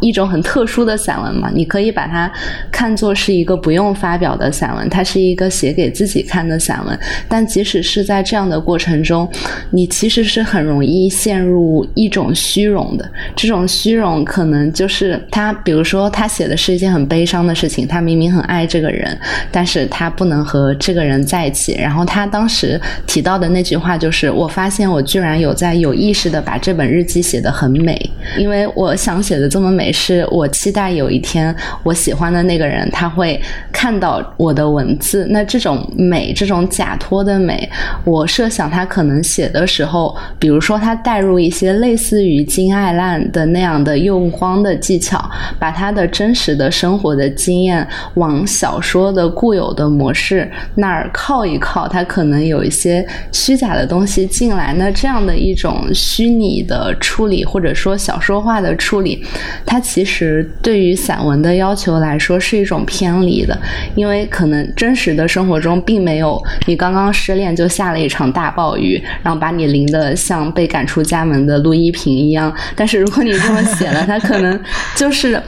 [0.01, 2.31] 一种很特殊的散文嘛，你可以把它
[2.71, 6.99] 看作是一个不用发表的散文，它是一个写给自己看的散文。
[7.29, 9.29] 但即使是在这样的过程中，
[9.71, 13.11] 你其实是很容易陷入一种虚荣的。
[13.35, 19.19] 这种虚荣可能就是他，比如说他写的是一件很悲伤的事情，他明明很爱这个人，
[19.51, 21.77] 但是他不能和这个人在一起。
[21.81, 27.99] 然后他当时提到的那句话就是：“我发现我居然有在有意识的把这本日记写得很美，
[28.39, 33.41] 因为我想写的这么美。”美是我期待有一天我喜欢的那个人他会
[33.73, 35.27] 看到我的文字。
[35.31, 37.67] 那这种美，这种假托的美，
[38.05, 45.19] 我设想他可能写的时候，比如说他带入一些类似于金爱烂的那样的用光的技巧，
[45.59, 54.75] 把他的真实的生活的经验往小说的固有的模式那儿靠一靠，他可能有一些虚假的东西进来。
[54.77, 59.25] 那这样的一种虚拟的处理，或者说小说化的处理，
[59.65, 63.59] 它其实对于散文的要求来说是一种偏离的，
[63.95, 72.55] 因为可能真实的生活中并没有你刚刚失恋就下了一场大暴雨，然后把你淋得像被赶出家门的陆一平一样。
[72.75, 74.59] 但是如果你这么写了，它可能
[74.97, 75.41] 就是。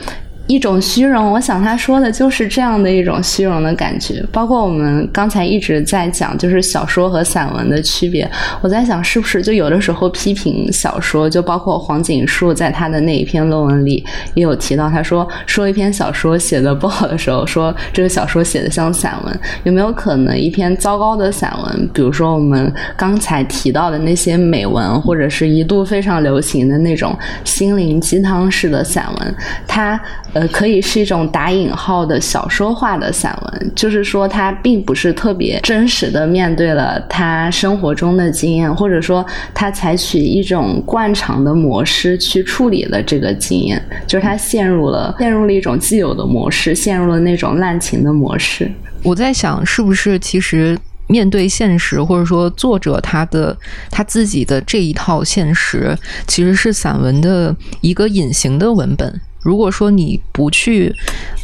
[0.51, 4.21] 一种虚荣，我想他说的就是这样的一种虚荣的感觉。
[4.33, 8.29] 包括我们刚才一直在讲，就是小说和散文的区别。
[8.61, 19.41] 我在想，是不是就有的时候批评小说，就包括黄锦树在他的那一篇论文里也有提到，他说说一篇小说写的不好的时候，说这个小说写的像散文。
[19.63, 29.35] 有没有可能一篇糟糕的散文，比如说我们刚才提到的那些美文，或者是一度非常流行的那种心灵鸡汤式的散文，
[29.69, 30.01] 它？
[30.41, 48.71] 呃可以是一种打引号的小说化的散文，就是说他并不是特别真实的面对了他生活中的经验，或者说他采取一种惯常的模式去处理了这个经验，就是他陷入了陷入了一种既有的模式，陷入了那种滥情的模式。
[49.03, 53.55] 我在想，是不是其实面对现实，或者说作者他的
[53.91, 55.95] 他自己的这一套现实，
[56.27, 59.21] 其实是散文的一个隐形的文本。
[59.43, 60.95] 如果说你不去，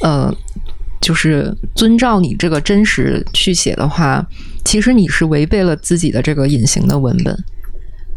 [0.02, 0.34] 呃，
[1.00, 4.26] 就是遵照你这个真实去写的话，
[4.64, 7.36] 其实你是违背了自己的这个隐形的文本。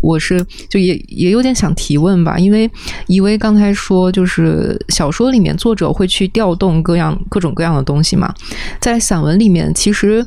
[0.01, 2.69] 我是就也也有点想提问吧，因为
[3.07, 8.34] 以为刚才说就是小说里面作者会去调动各样各种各样的东西嘛，
[8.80, 10.25] 在散文里面其实。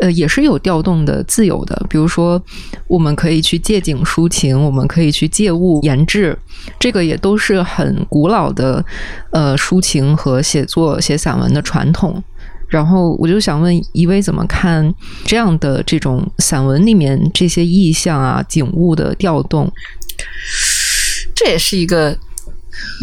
[0.00, 2.42] 呃，也是有调动的自由的，比如说，
[2.88, 6.36] 我们可以去借景抒情，我们可以去借物言志，
[6.80, 8.84] 这个也都是很古老的
[9.30, 12.22] 呃抒情和写作写散文的传统。
[12.66, 14.92] 然后我就想问一位怎么看
[15.24, 19.70] 这样的这种散文里面这些意象啊景物的调动？
[21.36, 22.16] 这也是一个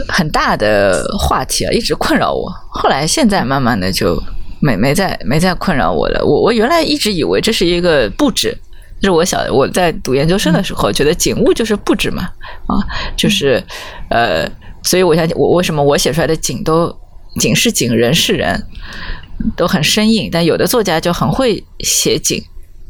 [0.09, 2.51] 很大的话题啊，一直困扰我。
[2.69, 4.21] 后来现在慢慢的就。
[4.61, 6.23] 没没在没在困扰我了。
[6.23, 8.55] 我我原来一直以为这是一个布置，
[9.01, 12.29] 就是我小我在读研究生的时候，觉得景物就是布置嘛，
[12.67, 12.77] 啊，
[13.17, 13.61] 就是
[14.09, 14.47] 呃，
[14.83, 16.95] 所以我想我为什么我写出来的景都
[17.39, 18.63] 景是景，人是人，
[19.57, 20.29] 都很生硬。
[20.31, 22.43] 但有的作家就很会写景，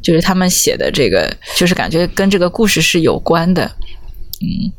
[0.04, 3.64] 就是他们写的这个，就是感觉跟这个故事是有关的。
[4.42, 4.74] 嗯，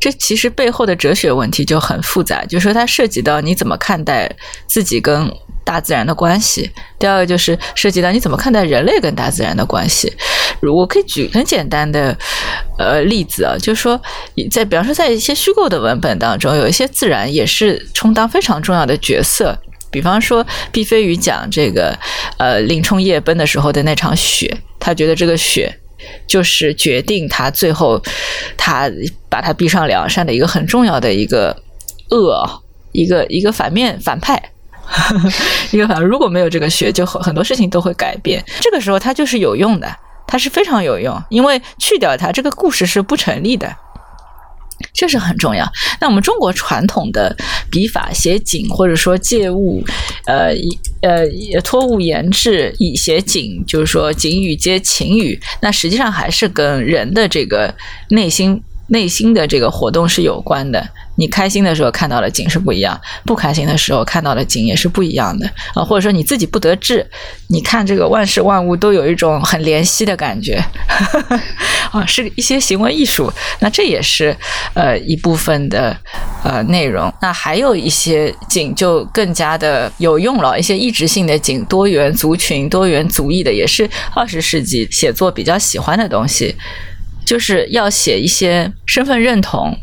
[0.00, 4.28] 这其实背后的哲学问题就很复杂，就是说它涉及到你怎么看待
[4.66, 5.32] 自己跟。
[5.64, 10.12] 大自然的关系，第二个就是涉及到你怎么看待人类跟大自然的关系。
[10.60, 12.16] 我可以举很简单的
[12.78, 14.00] 呃例子啊，就是说
[14.50, 19.58] 在比方说在一些虚构的文本当中，有一些自然也是充当非常重要的角色。
[19.90, 21.96] 比方说毕飞宇讲这个
[22.38, 25.72] 呃林冲夜奔的时候的那场雪，他觉得这个雪
[26.26, 28.02] 就是决定他最后
[28.56, 28.90] 他
[29.28, 31.56] 把他逼上梁山的一个很重要的一个
[32.10, 32.62] 恶，
[32.92, 34.50] 一个一个反面反派。
[35.70, 38.44] 一个反正如果没有这个学，就很很多事情都会改变。
[38.60, 43.74] 这个时候它就是有用的，它是非常有用，因为去掉它，这个故事是不成立的，
[44.92, 45.66] 这是很重要。
[46.00, 47.36] 那我们中国传统的
[47.70, 49.82] 笔法写景，或者说借物，
[50.26, 50.54] 呃，
[51.02, 57.74] 呃，托物言志以写景，就是说景语接情语，那实际上还是跟人的这个
[58.10, 58.62] 内心。
[58.88, 60.86] 内心的这个活动是有关的。
[61.16, 65.84] 你开心的时候看到的景是不一样，不开心的时候看到的景也是不一样的啊。
[65.84, 67.08] 或者说你自己不得志，
[67.48, 70.60] 你看这个万事万物都有一种很怜惜的感觉
[71.92, 73.32] 啊，是一些行为艺术。
[73.60, 74.36] 那这也是
[74.74, 75.96] 呃一部分的
[76.42, 77.12] 呃内容。
[77.22, 86.56] 那还有一些景就更加的有用了，一些意志性的景，多元族群、多元族裔的，也是二十世纪写作比较喜欢的东西。
[87.24, 89.76] 就是要写一些身份认同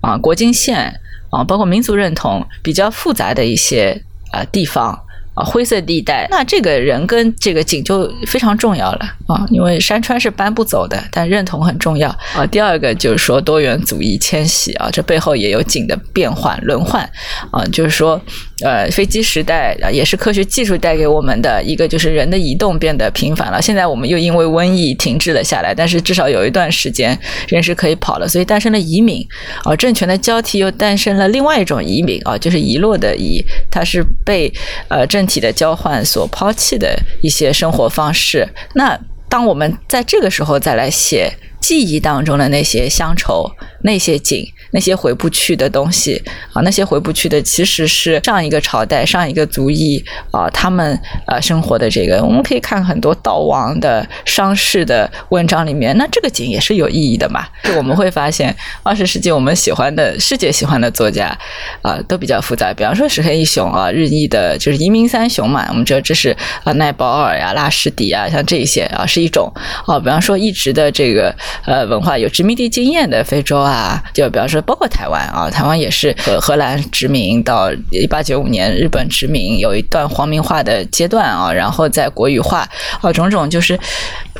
[0.00, 4.98] 啊、国境线啊，包括民族认同比较复杂的一些啊地方
[5.34, 6.26] 啊灰色地带。
[6.30, 12.46] 那这个人跟这个景就非常重要了啊，因为山川是搬不走的，但认同很重要啊。
[12.46, 17.02] 第二个就是说多元主义迁徙啊，这背后也有景的变换轮换
[17.50, 18.20] 啊，就是说
[18.64, 23.62] 呃，飞机时代啊，也是科学技术带给我们的一个，就是人的移动变得频繁了。
[23.62, 27.16] 现在我们又因为瘟疫停滞了下来，但是至少有一段时间
[27.48, 29.24] 人是可以跑了，所以诞生了移民
[29.62, 29.76] 啊。
[29.76, 33.40] 政权的交替又诞生了另外一种移民啊，就是遗落的遗，
[33.70, 34.52] 它是被
[34.88, 38.48] 呃政体的交换所抛弃的一些生活方式。
[38.74, 38.98] 那
[39.28, 43.44] 当我们在这个时候再来写记忆当中的那些乡愁、
[43.88, 44.46] 那些景。
[44.70, 46.22] 那些回不去的东西
[46.52, 49.98] 啊，那些回不去的其实是上一个朝代、上一个族裔
[50.30, 57.46] 啊，他们呃生活的这个，我们可以看很多悼亡的伤逝的文章里面，那这个景也是有意义的嘛。
[57.64, 61.34] 就我们会发现，二十世纪我们喜欢的世界喜欢的作家
[61.80, 62.70] 啊，都比较复杂。
[62.74, 69.50] 比方说石黑一雄啊，日裔的就是移民三雄嘛，我们知道这是啊奈保尔呀、拉什迪啊，像这些啊是一种
[69.86, 69.98] 啊。
[69.98, 71.34] 比方说一直的这个
[71.64, 74.58] 呃文化有殖民地经验的非洲啊，啊就比方说。
[74.68, 82.68] 包括台湾啊，台湾也是和荷兰殖民到一八九五年日本殖民有一段皇民化的阶段啊，然后在国语化
[83.00, 83.78] 啊，种种就是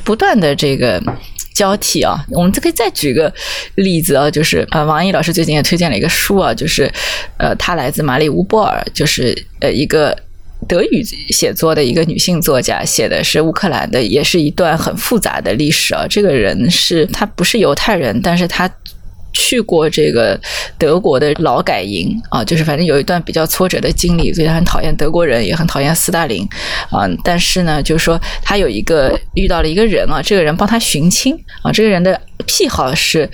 [0.05, 1.03] 不断的这个
[1.55, 2.23] 交替啊。
[2.31, 3.33] 我们可以再举个
[3.77, 6.93] 例子啊，就是呃，王毅老师最近也推荐了一个书啊，就是
[7.39, 10.15] 呃，他来自马里乌波尔，就是呃一个
[10.69, 16.05] 德语写作的一个女性作家，写的是乌克兰的，也是一段很复杂的历史啊。
[16.11, 18.69] 这个人是他不是犹太人，但是他。
[19.39, 20.39] 去过这个
[20.77, 26.43] 德国的劳改营啊，就是反正有一段比较挫折的经历，所以他很讨厌德国人，也很讨厌斯大林
[26.91, 27.07] 啊。
[27.23, 32.21] 但是呢，就是说他有一个遇到了一个人啊，这个人帮他寻亲啊，这个人的。
[32.47, 33.29] 癖好是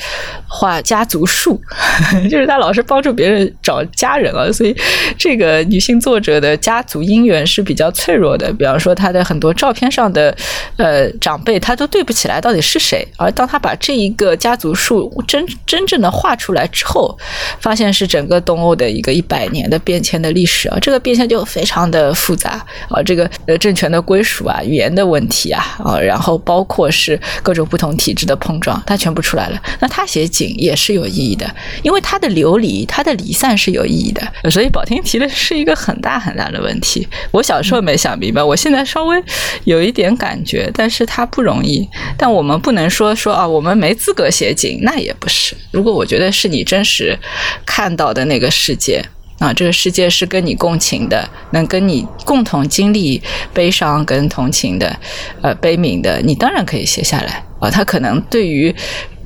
[0.49, 1.61] 画家族树，
[2.31, 4.75] 就是他老是帮助别人找家人啊，所以
[5.19, 8.53] 这个女性作者的家族姻缘是比较脆弱的。
[8.55, 10.35] 比方说，她的很多照片上的
[10.77, 13.07] 呃长辈，她都对不起来到底是谁。
[13.17, 17.17] 而当她把这一个家族树真真正的画出来之后，
[17.61, 28.81] 发现是整个东欧的一个一百年的变迁的历史啊，这个变迁就非常的复杂啊，这个呃政权的归属啊，语言的问题啊啊，然后包括是各种不同体制的碰撞。
[28.95, 34.23] 他全部出来了，那他写景也是有意义的，因为他的流离、他的离散是有意义的。
[34.49, 37.05] 所以宝听提的是一个很大很大的问题。
[37.33, 39.21] 我小时候没想明白，我现在稍微
[39.65, 41.89] 有一点感觉，但是他不容易。
[42.17, 45.57] 但我们不能说说啊，我们没资格写景，那也不是。
[45.73, 47.19] 如果我觉得是你真实
[47.67, 49.05] 看到的那个世界
[49.41, 53.21] 啊，这个世界是跟你共情的，能跟你共同经历
[53.53, 54.97] 悲伤跟同情的，
[55.43, 57.45] 呃，悲悯的，你当然可以写下来。
[57.65, 58.75] 啊，它可能对于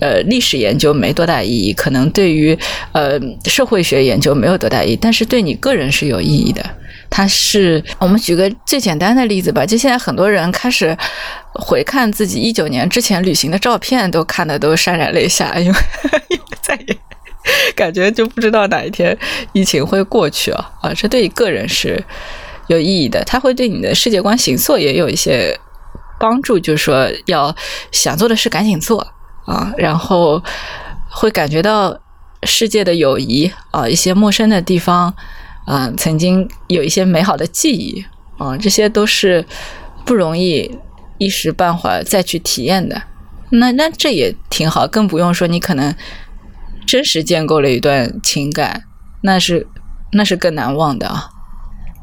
[0.01, 2.57] 呃历史研究没多大意义，可能对于
[2.93, 6.65] 呃社会学研究没有多大意义，但是对你个人是有意义的。
[7.11, 10.95] 它是我们举个最简单的例子吧，就现在很多人开始
[11.55, 15.79] 回看自己一九年之前旅行的照片，都看的都潸然泪下，因为
[16.29, 16.97] 因为再也
[17.75, 19.17] 感觉就不知道哪一天
[19.55, 22.05] 疫情会过去啊啊，这对于个人是
[22.67, 25.59] 有意义的，它会对你的世界观形塑也有一些。
[26.19, 27.55] 帮助就是说，要
[27.93, 29.07] 想做的事赶紧做
[29.47, 30.43] 啊，然后
[31.09, 31.99] 会感觉到
[32.43, 35.15] 世界的友谊啊，一些陌生的地方
[35.67, 38.05] 啊，曾经有一些美好的记忆
[38.39, 39.45] 啊，这些都是
[40.05, 40.79] 不容易
[41.19, 43.03] 一时半会儿再去体验的。
[43.51, 45.95] 那那这也挺好，更不用说你可能
[46.87, 48.85] 真实建构了一段情感，
[49.23, 49.67] 那是
[50.13, 51.31] 那是更难忘的啊。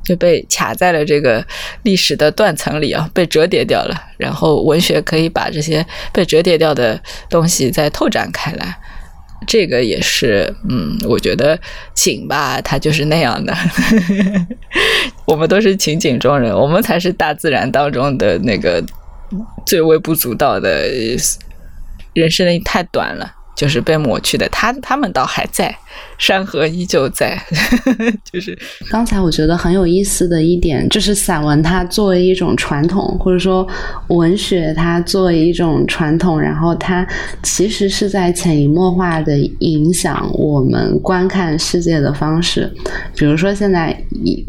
[0.06, 1.46] 就被卡在了这个
[1.84, 4.02] 历史的断层里啊，被折叠掉了。
[4.18, 6.98] 然后文学可以把这些被折叠掉的
[7.30, 8.78] 东西再拓展开来，
[9.46, 11.60] 这个也是，嗯，我觉得
[11.94, 13.54] 景吧，它就是那样的。
[15.26, 18.82] 我们都是情景中人，我们才是大自然当中的那个
[19.66, 20.88] 最微不足道的。
[22.14, 24.48] 人生太短了，就是被抹去的。
[24.48, 25.78] 他他们倒还在。
[26.18, 27.38] 山河依旧在，
[28.32, 28.58] 就是
[28.90, 33.68] 刚才我觉得很有意思的一点，就是散文它作为一种传统，或者说
[34.08, 37.06] 文学它作为一种传统，然后它
[37.44, 42.72] 其实是在潜移默化的影响我们观看世界的方式。
[43.18, 43.96] 比如说，现在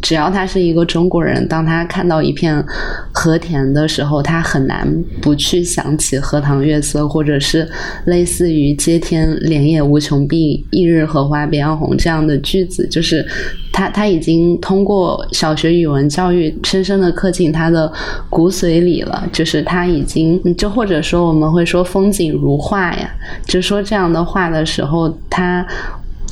[0.03, 2.65] 只要他是一个中国人，当他看到一片
[3.13, 4.87] 和田的时候，他很难
[5.21, 7.69] 不去想起“荷塘月色”，或者是
[8.05, 13.25] 类似于“接天莲叶无穷碧，一日荷花啊别样红”这样的句子，就是
[13.73, 17.93] 他他已经通过小学语文教育深深的刻进他的
[18.31, 19.23] 骨髓里了。
[19.33, 23.11] 就是他已经，就或者说我们会说风景如画呀，
[23.45, 25.67] 就说这样的话的时候，他。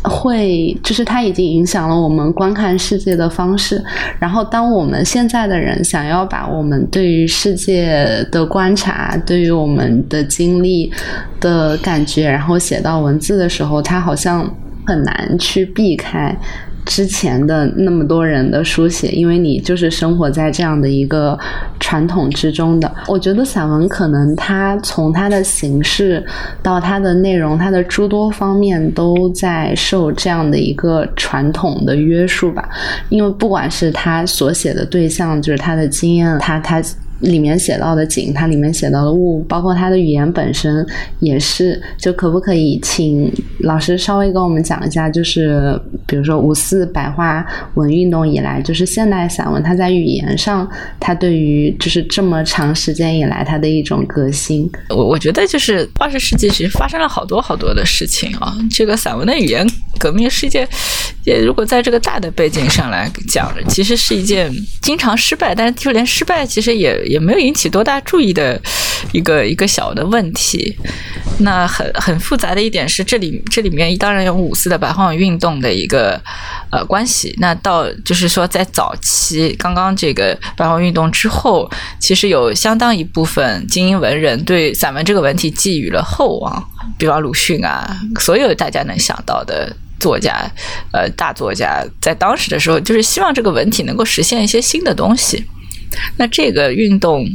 [0.07, 3.83] 会，就是它已经影响了我们观看世界的方式。
[4.19, 10.93] 然后，当我们现在的人想要把我们对于世界的观察、对于我们的经历
[11.41, 14.47] 的感觉，然后写到文字的时候，它好像
[14.87, 16.37] 很难去避开。
[16.87, 21.39] 之前的那么多人的书写，因为你就是生活在这样的一个
[21.81, 22.95] 传统之中的。
[23.07, 26.23] 我觉得散文可能它从它的形式
[26.63, 32.69] 到它的内容，它的诸多方面都在受这样的一个传统的约束吧。
[33.09, 36.83] 因为不管是他所写的对象，就是他的经验，他他。
[37.25, 40.87] 里面写到的景，它里面写到的物，包括它的语言本身
[41.21, 47.45] 也是，就可不可以请老师稍微跟我们讲一下，就是比如说五四百花
[47.75, 50.69] 文运动以来，就是现代散文，它在语言上，
[51.01, 54.71] 它对于就是这么长时间以来它的一种革新。
[54.91, 59.67] 我我觉得就是二十世纪其实发生了好多好多的事情啊，这个散文的语言
[59.99, 60.69] 革命是一件，
[61.25, 64.53] 也如果在这个大的背景上来讲，其实是一件
[64.83, 67.14] 经常失败，但是就连失败其实也。
[67.15, 68.61] 也没有引起多大注意的
[69.13, 70.77] 一个一个小的问题。
[71.39, 76.21] 那很很复杂的一点是，这里这里面当然有五四的白话文运动的一个
[76.71, 77.35] 呃关系。
[77.39, 90.49] 那到就是说，在早期刚刚这个白话文运动之后，其实有相当一部分精英文人对散文这个文体寄予了厚望，比方鲁迅啊，所有大家能想到的作家，
[90.93, 95.45] 呃，大作家，在当时的时候，就是希望这个文体能够实现一些新的东西。
[96.17, 97.27] 那这个运动，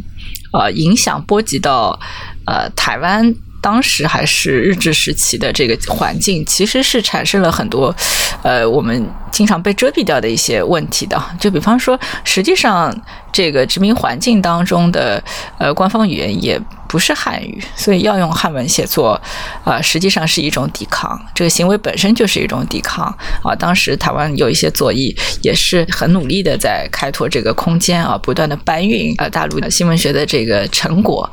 [0.54, 2.00] 呃，影响波及到
[2.46, 7.96] 呃台湾当时还是日治时期的这个环境，其实是产生了很多
[8.44, 11.22] 呃我们经常被遮蔽掉的一些问题的。
[11.40, 12.96] 就比方说，实际上
[13.32, 15.24] 这个殖民环境当中的
[15.58, 16.60] 呃官方语言也。
[16.90, 19.22] 不是汉语，所以要用汉文写作，
[19.64, 21.18] 啊，实际上是一种抵抗。
[21.36, 23.06] 这个行为本身就是一种抵抗
[23.44, 23.56] 啊。
[23.56, 31.30] 当时台湾有一些左翼也是很努力的在开拓这个空间啊，不断的搬运啊大陆的新闻学的这个成果，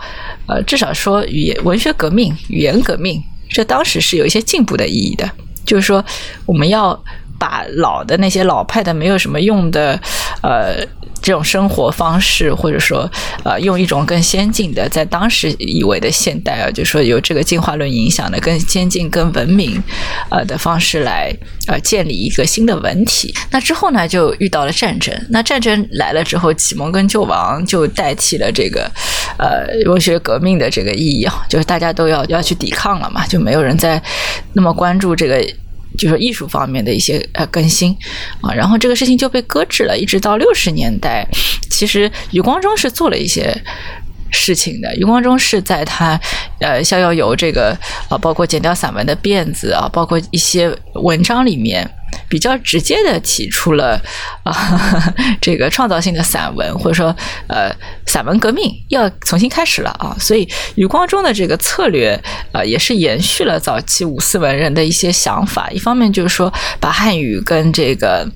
[0.47, 5.27] 呃，至少说语言文学革命、语言革命，这当时是有一些进步的意义的。
[5.65, 6.05] 就是说，
[6.45, 7.03] 我们要
[7.39, 10.01] 把老的那些老派的没有什么用的，
[10.43, 10.87] 呃。
[11.23, 13.11] 这种生活方式，或者说，
[13.43, 19.83] 呃，用一种更先进的，在当时以为的现代啊，就说有这个进化论影响的更先进、更文明，
[20.31, 21.35] 呃的方式来，
[21.67, 23.35] 呃，建立一个新的文体。
[23.51, 25.13] 那之后呢，就遇到了战争。
[25.31, 28.89] 那战争来了之后，启蒙跟救亡就代替了这个，
[29.39, 34.01] 呃，文学革命的这个意义啊，就是大家都要要去抵抗了嘛，就没有人再
[34.53, 35.45] 那么关注这个。
[35.97, 37.97] 就是艺术方面的一些呃更新
[38.41, 41.27] 啊，然后这个事情就被搁置了，一直到六十年代，
[41.71, 43.57] 其实余光中是做了一些。
[44.33, 46.21] 事情的余光中是在他
[46.59, 47.71] 呃《逍遥游》这个
[48.09, 51.89] 啊，包括剪掉散文的辫子啊，包括一些文章里面
[52.29, 54.01] 比较直接的提出了
[54.43, 54.53] 啊
[55.41, 57.15] 这个创造性的散文，或者说
[57.49, 57.71] 呃
[58.07, 62.21] 散文革命要重新开始了啊，所以余光中的这个策略
[62.53, 68.29] 啊也是延续了早期五四文人的一些想法，一方面就是说把汉语跟这个。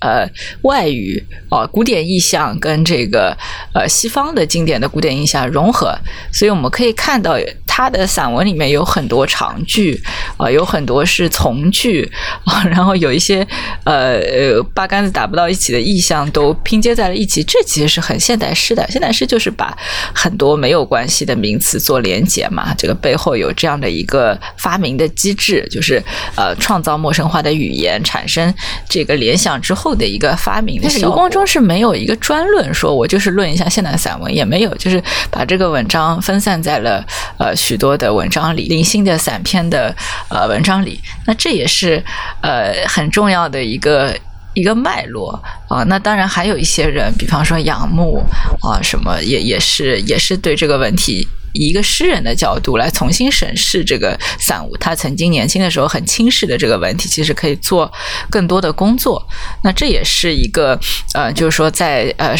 [0.00, 0.24] 呃，
[0.62, 3.36] 外语啊，古典意象跟这个
[3.74, 5.92] 呃西方的经典的古典意象融合，
[6.32, 7.36] 所以我们可以看到
[7.78, 10.02] 他的散文里面有很多长句
[10.36, 12.10] 啊，有很多是从句
[12.44, 13.46] 啊， 然后有一些
[13.84, 18.84] 呃呃八竿子打不到一起的意象都拼接在了一起，这其实是很现代诗的。
[18.90, 19.76] 现代诗就是把
[20.12, 26.02] 很多没有关系的名词做连结嘛，这个背后有这样的一个发明的机制，就是
[26.34, 28.52] 呃创造陌生化的语言，产生
[28.88, 29.94] 这个联想之后。
[29.98, 37.04] 的一个发明，但是余光中是没有一个专论，说我就是论一下现代散文，也没有，就是把这个文章分散在了
[37.36, 39.94] 呃许多的文章里，零星的散篇的
[40.30, 40.98] 呃文章里。
[41.26, 42.02] 那这也是
[42.40, 44.18] 呃很重要的一个
[44.54, 45.38] 一个脉络
[45.68, 45.84] 啊。
[45.84, 48.22] 那当然还有一些人，比方说杨牧
[48.62, 51.28] 啊，什么也也是也是对这个问题。
[51.52, 57.92] 以一个诗人的角度来重新审视这个散文，他曾经年轻的时候很轻视的这个文体，其实可以做
[58.30, 59.22] 更多的工作。
[59.62, 60.78] 那这也是一个
[61.12, 62.34] 呃，就是说在呃。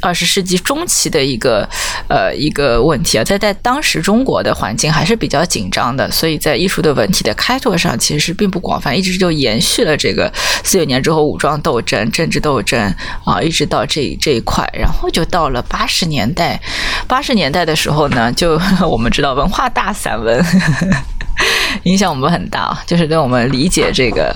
[0.00, 1.68] 二十世纪中期的一个
[2.08, 10.32] 呃一个问题啊，在在当时中国的环境还是比较紧张的，所以在艺术的文体的开拓上其实并不广泛，一直就延续了这个
[10.64, 12.80] 四九年之后武装斗争、政治斗争
[13.24, 16.60] 啊，一直到这这一块，然后就到了八十年代。
[17.06, 20.42] 八十年代的时候呢，就 我们知道文化大散文
[21.84, 24.34] 影响我们很大，就是对我们理解这个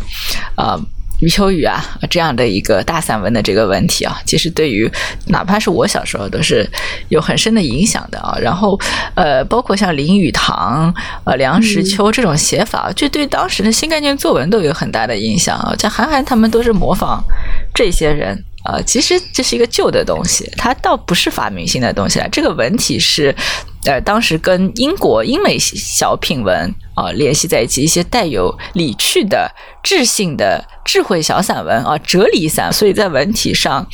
[0.56, 0.78] 啊。
[1.20, 4.90] 余秋雨啊，这样的一个大散文的这个问题啊，其实对于
[5.26, 6.68] 哪怕是我小时候都是
[7.08, 8.36] 有很深的影响的啊。
[8.40, 8.78] 然后，
[9.14, 10.92] 呃，包括像林语堂、
[11.24, 15.74] 呃梁实秋这种写法，就对当时的新概念作文都有很大的影响啊。
[15.78, 17.22] 像韩寒他们都是模仿
[17.72, 18.82] 这些人呃。
[18.84, 22.28] 其实这是一个旧的东西，它倒不是发明性的东西了。
[22.30, 23.34] 这个文体是，
[23.84, 26.74] 呃，当时跟英国英美小品文。
[26.94, 29.52] 啊联系在一起，一些带有理趣的、
[29.82, 32.72] 智性的智慧小散文啊，哲理散。
[32.72, 33.84] 所以在文体上，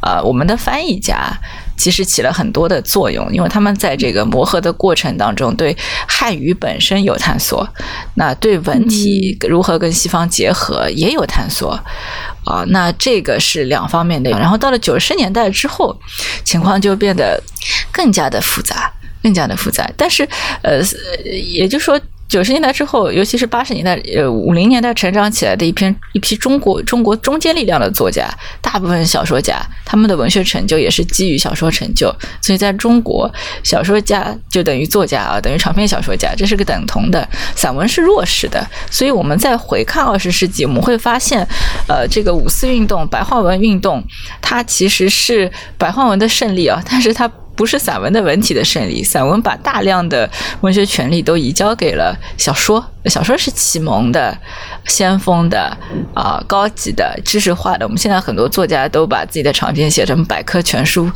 [0.00, 1.38] 呃，我们的翻译家
[1.76, 5.76] 其实起了很多的作用，因为他们在这个磨合的过程当中，对
[6.08, 7.68] 汉语本身有探索，
[8.14, 11.78] 那对文体如何跟西方结合也有探索。
[12.44, 14.30] 啊，那这个是两方面的。
[14.30, 15.98] 然后到了九十年代之后，
[16.44, 17.42] 情况就变得
[17.90, 19.90] 更加的复杂，更加的复杂。
[19.96, 20.28] 但是，
[20.62, 20.80] 呃，
[21.24, 22.00] 也就是说。
[22.28, 28.28] 九十年代之后，尤其是八十年代、呃五零年代成长起来的一篇一批中国中国中坚力量的作家，
[28.60, 32.14] 大部分小说家，他们的文学成就也是基于小说成就。
[32.42, 37.26] 所以在中国，小说家就等于作家啊，等于长篇小说家，这是个等同的。
[37.54, 41.46] 散文是弱势的，所以我们在回看二十世纪，我们会发现，
[41.86, 44.02] 呃，这个五四运动、白话文运动，
[44.42, 47.30] 它其实是白话文的胜利啊，但是它。
[47.56, 50.30] 不是散文的文体的胜利，散文把大量的
[50.60, 54.36] 文学权利都移交给了小说，小说是启蒙的、
[54.84, 55.76] 先锋的、
[56.14, 57.86] 啊高级的、知识化的。
[57.86, 61.10] 我们现在很多作家都把自己的长篇写成百科全书，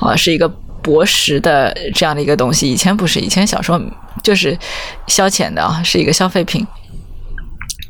[0.00, 0.48] 啊，是一个
[0.82, 2.70] 博识的这样的一个东西。
[2.70, 3.80] 以前不是，以前小说
[4.22, 4.58] 就是
[5.06, 6.66] 消遣的啊，是一个消费品。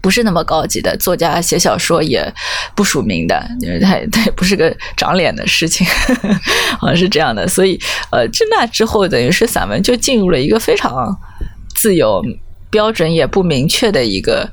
[0.04, 2.30] 不是那么高级的作家写小说也
[2.74, 5.86] 不署名的，因为他他也不是个长脸的事情，
[6.78, 7.48] 好像是这样的。
[7.48, 7.80] 所以，
[8.10, 11.18] 呃，自那之后，等于是散文就进入了一个非常
[11.74, 12.22] 自由、
[12.68, 14.46] 标准也不明确的一个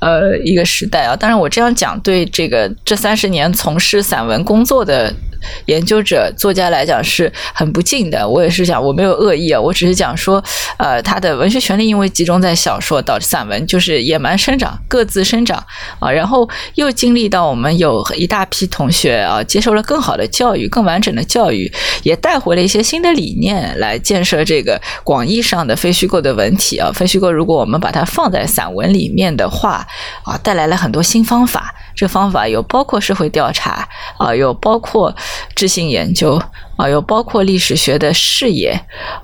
[0.00, 1.14] 呃一个时代啊。
[1.14, 5.14] 当然，我这样讲对这个这三十年从事散文工作的。
[5.66, 8.28] 研究者、作家来讲是很不敬的。
[8.28, 10.42] 我也是讲，我没有恶意啊，我只是讲说，
[10.78, 15.64] 呃，他的文学权利因为集中在小说，导致散文就是野蛮生长，各自生长
[15.98, 16.10] 啊。
[16.10, 21.70] 然后又经历到我们有一大批同学啊，接受了更好的教育、更完整的教育，
[22.02, 26.90] 也带回了一些新的理念来建设这个广义上的非虚构的文体啊。
[26.92, 29.86] 非虚构，如果我们把它放在散文里面的话
[30.22, 31.74] 啊，带来了很多新方法。
[31.94, 35.12] 这方法有包括社会调查啊，有包括
[35.54, 36.40] 知性研究
[36.76, 38.78] 啊，有包括历史学的视野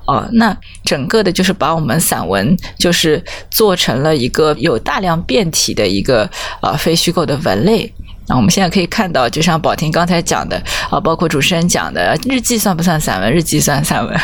[0.05, 0.27] 啊。
[0.33, 6.29] 那整个的就是把我们散文就是做成了一个有大量变体的一个
[6.61, 7.91] 啊非虚构的文类。
[8.27, 13.31] 那我们现在可以看到，就像宝婷刚才讲的啊，包括主持人讲的，日记算不算散文？
[13.31, 14.19] 日记算散文。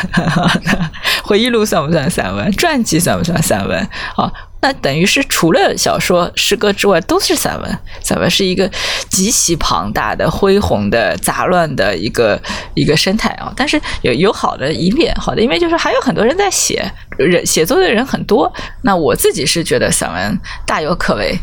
[1.22, 2.50] 回忆录算不算散文？
[2.52, 3.78] 传记算不算散文？
[4.16, 4.32] 啊？
[4.62, 7.78] 那等于是除了小说、诗歌之外，都是散文。
[8.00, 8.70] 散文是一个
[9.10, 12.40] 极其庞大的、恢宏的、杂乱的一个
[12.74, 13.52] 一个生态啊。
[13.56, 16.88] 但是有有好的一面，好的一面就是还有很多人在写，
[17.18, 18.50] 人写作的人很多。
[18.82, 21.36] 那我自己是觉得散文大有可为，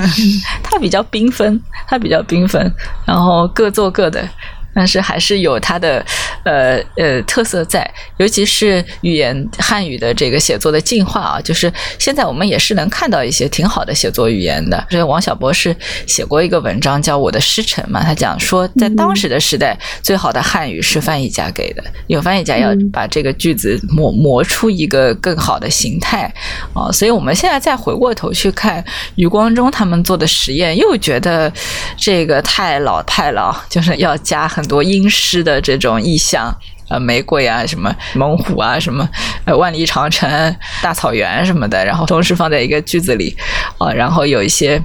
[0.64, 2.74] 它比较缤纷，它比较缤纷，
[3.04, 4.26] 然后各做各的。
[4.74, 6.04] 但是还是有它的
[6.44, 7.88] 呃呃特色在，
[8.18, 14.86] 尤其是语言汉语的这个写作的进化啊，就是现在我们也是能看到一些挺好的写作语言的。
[14.90, 15.74] 所以王小波是
[16.06, 26.32] 写过一个文章叫《我的师承》嘛，他讲说在当时的时代，最好的汉语是翻译家给的，有翻译家要把这个句子磨磨出一个更好的形态
[26.72, 26.90] 啊。
[26.92, 28.84] 所以我们现在再回过头去看
[29.16, 31.52] 余光中他们做的实验，又觉得
[31.96, 34.68] 这个太老太老，就是要加很。
[34.68, 36.54] 多阴湿的这种意象，
[36.90, 39.08] 呃，玫瑰啊，什么猛虎啊，什么
[39.46, 43.34] 呃，万里长城、大草原什么的，然后同时放在一个句子里，
[43.78, 44.78] 啊，然后有一些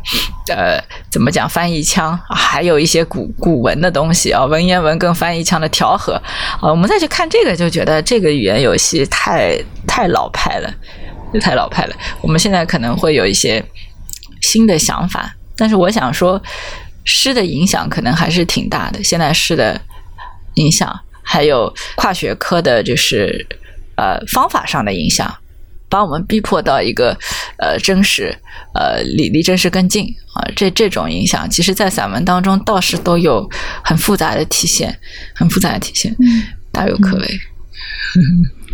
[0.48, 6.14] 呃，怎么讲翻译腔，还有一些古古文的东西啊，文言文跟翻译腔的调和，
[6.62, 10.74] 啊，我们再去看这个，就觉得这个语言游戏太太老派了，
[11.42, 11.96] 太老派了。
[12.22, 13.62] 我们现在可能会有一些
[14.42, 16.42] 新的想法，但是我想说。
[17.06, 19.80] 诗的影响可能还是挺大的，现代诗的
[20.56, 23.46] 影响，还有跨学科的，就是
[23.96, 25.36] 呃方法上的影响，
[25.90, 27.18] 把我们逼迫到一个
[27.58, 28.36] 呃真实，
[28.74, 30.42] 呃离离真实更近啊。
[30.56, 33.50] 这这种影响，其实在散文当中倒是都有
[33.84, 35.00] 很复杂的体现，
[35.36, 36.16] 很复杂的体现，
[36.72, 37.40] 大有可为。
[38.16, 38.22] 嗯，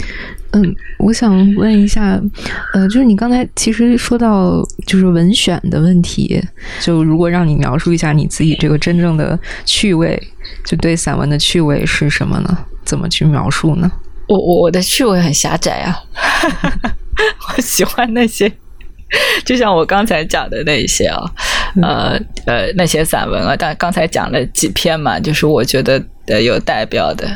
[0.97, 2.19] 我想问一下，
[2.73, 6.41] 呃，就是你刚才其实说到就是文选的问题，
[6.81, 10.21] 就如果让你描述一下你自己这个真正的趣味，
[10.65, 12.57] 就对散文的趣味是什么呢？
[12.83, 13.91] 怎么去描述呢？
[14.27, 15.95] 我我我的趣味很狭窄啊，
[17.55, 18.51] 我喜欢那些，
[19.45, 21.23] 就像我刚才讲的那些啊，
[21.81, 27.27] 呃呃那些散文啊，但刚才讲了几篇嘛，就是我觉得呃有代表的。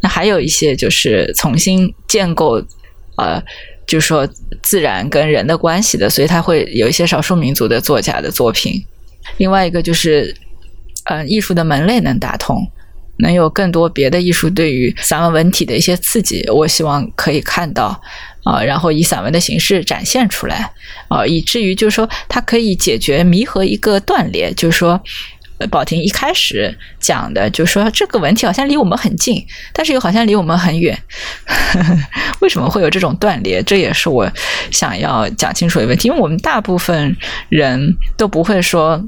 [0.00, 2.62] 那还有一些就是重新建构，
[3.16, 3.42] 呃，
[3.86, 4.28] 就是说
[4.62, 8.84] 自然跟人的关系的，所以他会有一些少数民族的作家的作品。
[9.38, 10.32] 另外一个就是，
[11.06, 12.64] 呃，艺术的门类能打通，
[13.18, 18.00] 能有更多别的艺术对于散文文体的一些刺激，我希望可以看到
[18.44, 20.70] 啊，然后以散文的形式展现出来
[21.08, 25.00] 啊，以至于就是说它可以解决弥合一个断裂，就是说。
[25.66, 30.96] 宝婷一开始讲的，就说这个问题好像离我们很近，但是又好像离我们很远。
[32.40, 33.60] 为什么会有这种断裂？
[33.64, 34.30] 这也是我
[34.70, 36.08] 想要讲清楚的问题。
[36.08, 37.16] 因为我们大部分
[37.48, 39.02] 人都不会说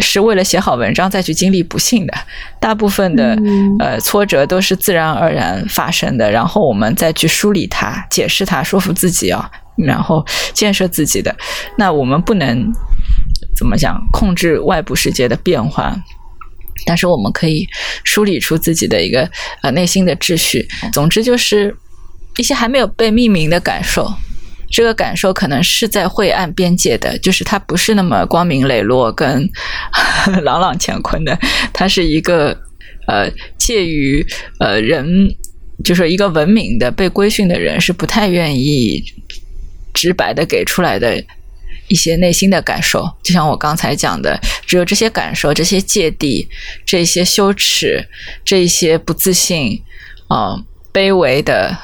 [0.00, 2.14] 是为了写好文章再去经历不幸的，
[2.60, 3.36] 大部分的
[3.78, 11.34] 呃挫折都是自然而然发生的，然后我们再去梳理它、解释它、说服自己啊，然后建设自己的。
[11.78, 12.70] 那我们不能。
[13.64, 13.98] 怎么讲？
[14.12, 15.96] 控制外部世界的变化，
[16.84, 17.66] 但是我们可以
[18.04, 19.26] 梳理出自己的一个
[19.62, 20.68] 呃内心的秩序。
[20.92, 21.74] 总之，就是
[22.36, 24.12] 一些还没有被命名的感受。
[24.70, 29.48] 这个感受可能是在晦暗边界的，就是它不是那么光明磊落跟
[30.44, 31.38] 朗朗乾坤的。
[31.72, 32.54] 它是一个
[33.06, 34.22] 呃介于
[34.60, 35.34] 呃人，
[35.82, 39.02] 就是一个文明的被规训的人是不太愿意
[39.94, 41.24] 直白的给出来的。
[41.88, 46.48] 一些内心的感受，就像我刚才讲的，只有这些感受、这些芥蒂、
[46.86, 48.08] 这些羞耻、
[48.44, 49.82] 这些不自信，
[50.28, 50.56] 啊，
[50.94, 51.76] 卑微的，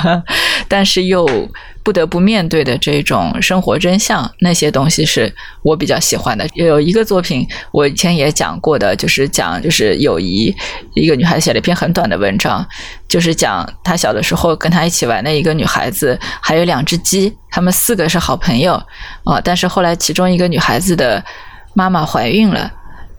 [0.66, 1.48] 但是又。
[1.86, 5.32] 不得不面对的这种生活真相，那些东西是
[5.62, 6.44] 我比较喜欢的。
[6.54, 10.52] 有一个作品，我以前也讲过的，就是讲就是友谊。
[10.94, 12.66] 一个女孩写了一篇很短的文章，
[13.06, 18.74] 就是讲她小的时候跟她一起玩的一个女孩子，还有两只鸡，她们四个是好朋友
[19.22, 19.40] 啊。
[19.40, 21.24] 但是后来其中一个女孩子的
[21.72, 22.68] 妈妈怀孕了，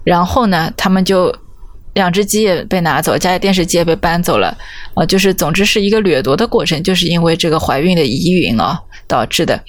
[0.04, 1.34] 然后呢，他们就。
[1.98, 4.56] 两只鸡也被拿走，家里电视机也被搬走了，
[4.94, 9.60] 啊，就是总之是一个掠夺的过程，就是因为这个怀孕的疑云啊导致的。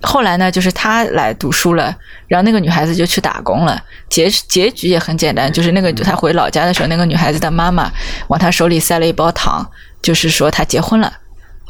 [0.00, 1.94] 后来呢，就是他来读书了，
[2.26, 3.82] 然后那个女孩子就去打工了。
[4.08, 7.90] 结结局也很简单，就是那个他回老家的时候，那个女孩子的妈妈
[8.28, 9.68] 往他手里塞了一包糖，
[10.00, 11.12] 就是说他结婚了。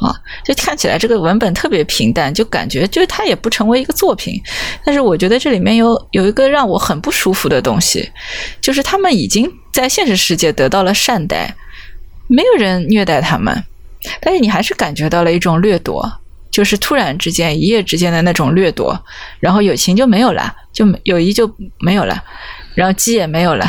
[0.00, 4.40] 啊，就看起来这个文本特别平淡，就感觉就是它也不成为一个作品。
[4.84, 8.08] 但是我觉得这里面有有一个让我很不舒服的东西，
[8.60, 11.52] 就是他们已经在现实世界得到了善待，
[12.28, 13.64] 没有人虐待他们，
[14.20, 16.20] 但是你还是感觉到了一种掠夺，
[16.50, 18.96] 就是突然之间一夜之间的那种掠夺，
[19.40, 22.22] 然后友情就没有了，就友谊就没有了。
[22.74, 23.66] 然后鸡也没有了，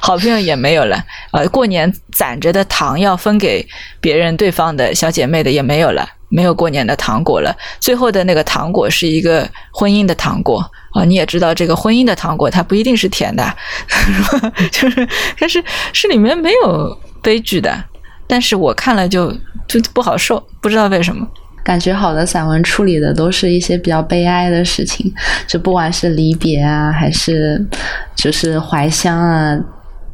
[0.00, 3.66] 好朋友也没有了，呃，过年攒着的糖要分给
[4.00, 7.54] 别人对方的小姐妹的也没有了，没有过年的糖果了。
[7.78, 10.58] 最后的那个糖果是一个婚姻的糖果
[10.92, 13.44] 啊，你也知道这个婚姻的糖果它不一定是甜的，
[14.72, 17.84] 就是，但是是里面没有悲剧的，
[18.26, 19.30] 但是我看了就
[19.68, 21.26] 就不好受，不知道为什么。
[21.62, 25.12] 感觉好的散文处理的都是一些比较悲哀的事情，
[25.46, 27.62] 就不管是离别啊，还是
[28.16, 29.58] 就是怀乡啊。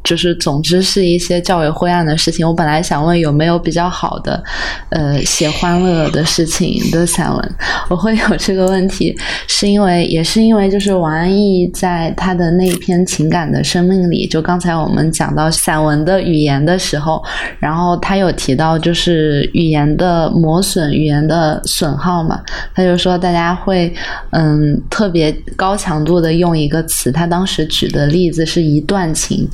[0.07, 2.47] 就是，总之是一些较为灰暗的事情。
[2.47, 4.41] 我本来想问有没有比较好的，
[4.87, 7.55] 呃，写欢乐的事情的散文。
[7.89, 9.13] 我会有这个问题，
[9.47, 17.21] 是因为也是因为就是王安忆在他的那篇情感的生命里，就刚才我们讲到散文的语言的时候，
[17.59, 22.41] 然后他有提到就是语言的磨损、语言的损耗嘛。
[22.73, 23.93] 他就说大家会
[24.31, 29.45] 嗯特别高强度的用一个词，他当时举的例子是一段情。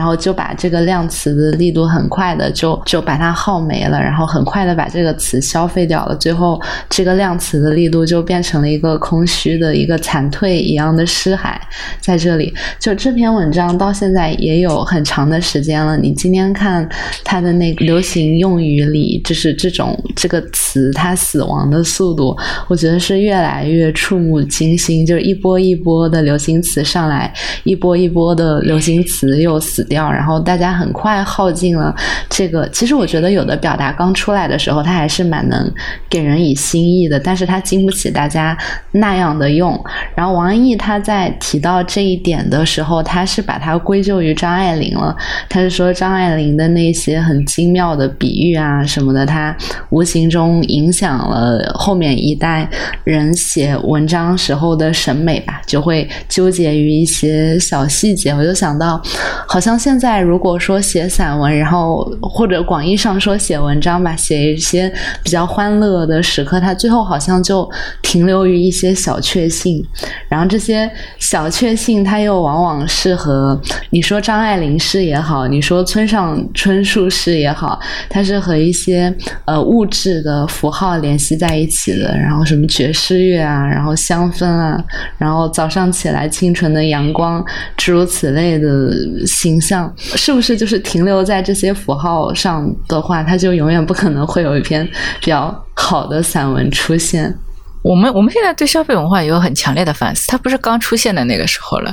[0.00, 11.54] 然后就把这个量词的力度很快的就就把它耗没了，然后很快的把这个词消费掉了，最后这个量词的力度就变成了一个空虚的一个惨退一样的尸骸
[12.00, 12.50] 在这里。
[12.78, 16.88] 就这篇文章到现在也有很长的时间了，你今天看
[17.22, 22.34] 它的那个流行用语里，就是这种这个词它死亡的速度，
[22.68, 27.30] 我觉得是越来越触目惊心，就是一波一波的流行词上来，
[27.64, 29.79] 一波一波的流行词又死。
[29.80, 31.94] 死掉，然后大家很快耗尽了
[32.28, 32.68] 这个。
[32.68, 35.72] 其实我觉得有的表达刚出来的时候，它还是蛮能
[36.08, 38.56] 给人以新意的，但是它经不起大家
[38.92, 39.82] 那样的用。
[40.14, 45.16] 然后王安忆他在提到这一点的时候，他是把它归咎于张爱玲了。
[45.48, 49.56] 他是说张爱玲的那些很精妙的比喻啊什么的，他
[49.88, 52.68] 无形中影响了后面一代
[53.04, 58.32] 人写文章时候的审美吧，就会纠结于一些小细节。
[58.34, 59.00] 我就想到，
[59.48, 59.69] 好像。
[59.70, 64.92] 像现在如果说写散文，然后或者广义上说写文章吧，写一些
[65.22, 67.70] 比较欢乐的时刻，它最后好像就
[68.02, 69.80] 停留于一些小确幸。
[70.28, 70.90] 然后这些
[71.20, 73.60] 小确幸，它又往往是和
[73.90, 79.14] 你说张爱玲诗也好，你说村上春树诗也好，它是和一些
[79.44, 82.18] 呃物质的符号联系在一起的。
[82.18, 84.84] 然后什么爵士乐啊，然后香氛啊，
[85.16, 87.44] 然后早上起来清纯的阳光，
[87.76, 88.90] 诸如此类的
[89.24, 89.59] 形。
[89.60, 94.84] 像，是不是就是停留在这些符号上的话，它就永远不可能会有一篇
[95.20, 97.36] 比较好的散文出现？
[97.82, 101.90] 我们我们现在对消费文化也有很强烈的反思，它不是刚出现的那个时候了。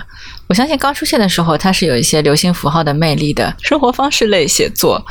[0.47, 5.01] 我相信刚出现的时候，它是有一些流行符号的魅力的，生活方式类写作，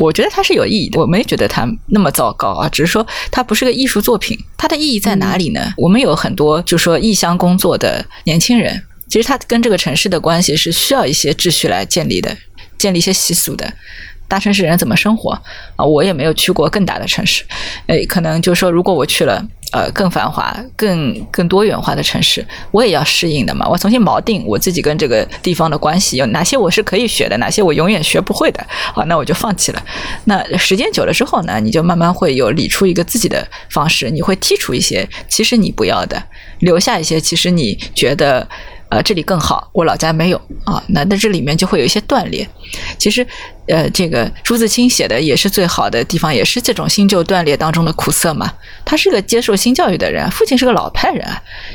[0.00, 1.00] 我觉得它是有意义的。
[1.00, 4.36] 我没觉得它那么糟糕啊，只是说它不是个艺术作品。
[4.56, 5.72] 它的意义在哪里呢？
[5.76, 12.36] 我们有很多就说异乡工作的年轻人，其实它跟这个城市的关系是需要一些秩序来建立的，
[12.76, 13.72] 建立一些习俗的。
[14.28, 15.30] 大城市人怎么生活
[15.76, 15.84] 啊？
[15.84, 17.42] 我也没有去过更大的城市，
[17.86, 19.44] 诶，可能就是说如果我去了。
[19.70, 23.68] 呃，更繁华、更更多元化的城市，我也要适应的嘛。
[23.68, 29.84] 我重新锚定我自己跟这个地方的关系，有哪些我是可以学的，哪些我永远学不会的，好，那我就放弃了。
[30.24, 36.24] 那时间久了之后呢，你就慢慢会有理出一个自己的方式，你会剔除一些其实你不要的，
[36.60, 38.48] 留下一些其实你觉得。
[38.90, 40.82] 呃，这里更好，我老家没有啊。
[40.88, 42.48] 那那这里面就会有一些断裂。
[42.98, 43.26] 其实，
[43.66, 48.52] 呃，这个朱自清写的也是最好的地方，也是这种新旧断裂当中的苦涩嘛。
[48.84, 51.26] 他是个接受新教育的人，父亲是个老派人，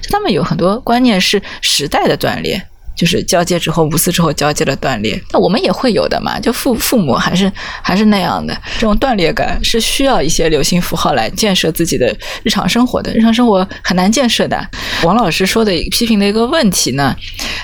[0.09, 2.61] 他们有很多观念是时代的断裂。
[2.95, 6.39] 就是交接之后，五四之后交接的断裂，那我们也会有的嘛。
[6.39, 13.13] 就父父母还是还是那样的，这种断裂感是需要一些流行符号来建设自己的日常生活的。
[13.13, 14.69] 日常生活很难建设的。
[15.03, 17.15] 王老师说的批评的一个问题呢，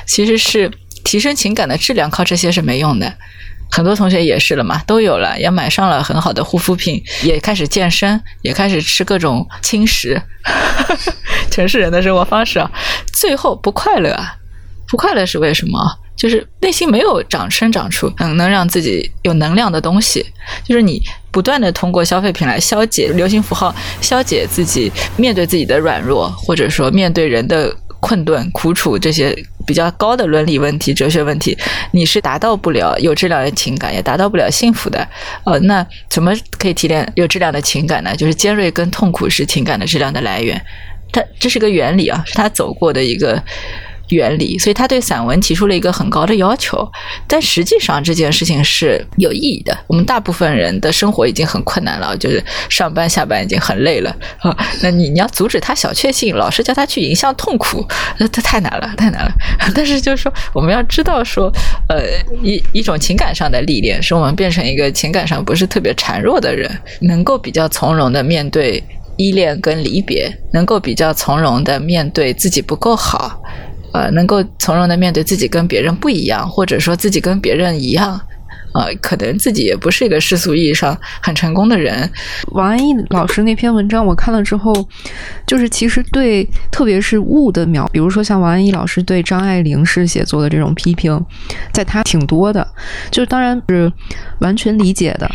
[0.05, 0.71] 其实是
[1.03, 3.13] 提升情感的质量靠这些是没用的。
[3.71, 10.19] 很多同学也是了嘛，都有了，也买上了很好的护肤品，也开始健身，也开始吃各种轻食，
[11.51, 12.71] 城市人的生活方式啊，
[13.13, 14.38] 最后不快乐啊。
[14.89, 15.79] 不快乐是为什么？
[16.15, 20.25] 就是内心没有长生长出嗯能让自己有能量的东西。
[20.65, 29.33] 就是你不断的通过消费品来消解流行符号，消解自己面对自己的软弱，或者说面对人的困顿苦楚这些
[29.65, 31.57] 比较高的伦理问题、哲学问题，
[31.91, 35.07] 你是达到不了有质量的情感，也达到不了幸福的。
[35.45, 38.13] 呃，那怎么可以提炼有质量的情感呢？
[38.13, 40.61] 就是尖锐跟痛苦是情感的质量的来源。
[41.13, 43.41] 它这是个原理啊，是他走过的一个。
[44.09, 46.89] 原理，所以他对散文提出了一个很高的要求，
[47.27, 49.77] 但实际上这件事情是有意义的。
[49.87, 54.55] 我们大部分人的生活已经很困难了，就是上班下班已经很累了啊。
[54.81, 57.85] 那你你要阻止他小确幸，老是叫他去迎向痛苦，
[58.17, 59.31] 那他太难了，太难了。
[59.75, 61.51] 但是就是说，我们要知道说，
[61.87, 62.03] 呃，
[62.43, 66.69] 一一种情感上的历练，使我们变成一个情感上不是特别孱弱的人，
[67.01, 68.83] 能够比较从容的面对
[69.17, 73.41] 依恋跟离别，能够比较从容的面对自己不够好。
[73.93, 78.19] 呃，能够从容的面对自己跟别人不一样，或者说自己跟别人一样，
[78.73, 82.09] 呃，可能自己也不是一个世俗意义上很成功的人。
[82.49, 84.73] 王安忆老师那篇文章我看了之后，
[85.47, 91.19] 就是其实对特别是物的描，比如说像王安忆老师对张爱玲式写作的这种批评，
[91.73, 92.67] 在他挺多的，
[93.09, 93.91] 就当然是
[94.39, 95.29] 完全理解的。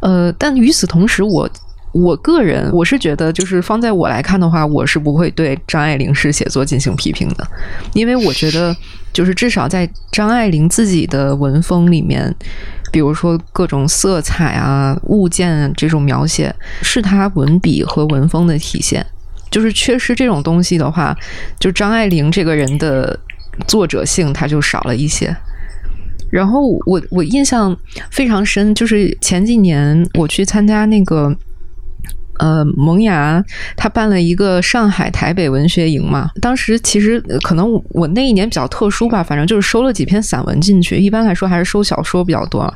[0.00, 1.48] 呃，但与此同时，我。
[1.94, 7.46] 我个人我是觉得，就是放在我来看的话，我是不会对张爱玲式写作进行批评的，
[7.92, 8.76] 因为我觉得，
[9.12, 12.34] 就是至少在张爱玲自己的文风里面，
[12.90, 19.06] 比如说各种色彩啊、物件这种描写，是她文笔和文风的体现。
[19.48, 21.16] 就是缺失这种东西的话，
[21.60, 23.16] 就张爱玲这个人的
[23.68, 25.32] 作者性，他就少了一些。
[26.32, 27.76] 然后我我印象
[28.10, 31.32] 非常深，就是前几年我去参加那个。
[32.38, 33.42] 呃，萌芽
[33.76, 36.30] 他办了一个上海台北文学营嘛。
[36.40, 40.96] 当时其实可能我那一年比较特殊吧，反正就是收了几篇散文进去。
[40.96, 42.72] 一般来说还是收小说比较多，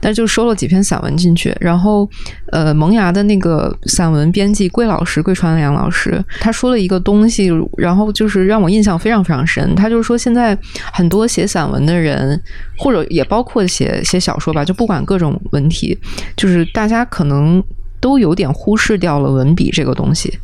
[0.00, 1.54] 但就收了几篇散文进去。
[1.60, 2.08] 然后，
[2.52, 9.74] 呃，萌芽的那个散文编辑桂老师，桂川良老师，他说了一个东西，然后就是让我印象非常非常深。
[9.74, 10.58] 他就是说，现在
[10.92, 12.40] 很多写散文的人，
[12.76, 15.96] 或者也包括写写小说吧，就不管各种文体，
[16.36, 17.62] 就是大家可能。
[18.00, 20.38] 都有点忽视掉了文笔这个东西，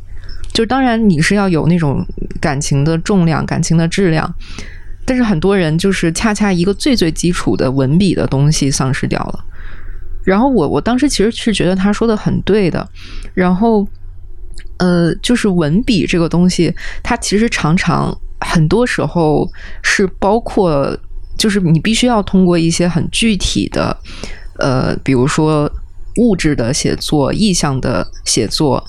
[0.53, 2.05] 就当然你是要有那种
[2.41, 4.33] 感情的重量、感情的质量，
[5.05, 9.45] 但是很多人就是恰恰一个最最基础的文笔的东西丧失掉了。
[10.25, 12.89] 然后我我当时其实是觉得他说的很对的，
[13.35, 13.87] 然后
[14.79, 19.49] 呃，就是文笔这个东西，它其实常常很多时候
[19.83, 20.97] 是包括，
[21.39, 23.97] 就是你必须要通过一些很具体的，
[24.59, 25.71] 呃，比如说。
[26.17, 28.83] 物质的写作、意象的写作，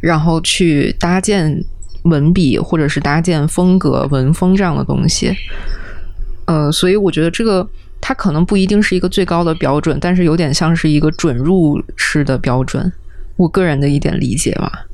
[0.00, 1.64] 然后去搭建
[2.02, 5.32] 文笔，或者是搭建风格、文风这样的东西。
[6.46, 7.68] 呃，所以我觉得这个
[8.00, 12.92] 它可能不一定是一个最高的标准，但是有点像是一个准入式的标准。
[13.36, 14.86] 我个人的一点理解吧。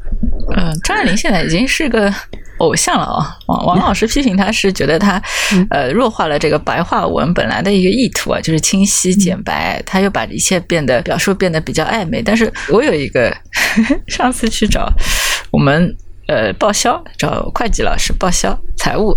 [0.57, 2.13] 嗯，张爱玲现在已经是个
[2.59, 3.37] 偶像了啊。
[3.47, 5.23] 王王老师批评她是觉得他
[5.71, 12.23] 呃弱化了这个白话文本来的一个意图啊，就是清晰简白，他又把一切变得表述变得比较暧昧。
[12.23, 13.35] 但是我有一个
[14.09, 14.91] 上次去找
[15.51, 15.95] 我们
[16.27, 19.17] 呃报销，找会计老师报销财务。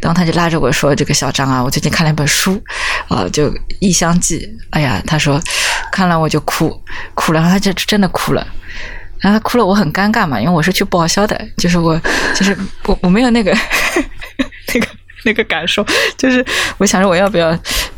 [0.00, 2.62] 然后他就拉着我说：“这个小张啊，我最近看了一本书，
[3.08, 3.50] 啊，就
[3.80, 4.38] 《异乡记》。
[4.70, 5.42] 哎呀，他说
[5.90, 6.70] 看了我就哭，
[7.14, 8.46] 哭了，然后他就真的哭了。
[9.20, 12.00] 然后他哭了，我很尴尬嘛，因为我是去报销的，就是我，
[12.34, 12.56] 就是
[12.86, 13.52] 我，我没有那个
[14.74, 14.86] 那个
[15.24, 15.84] 那个感受，
[16.16, 16.44] 就是
[16.78, 17.48] 我想着我要不要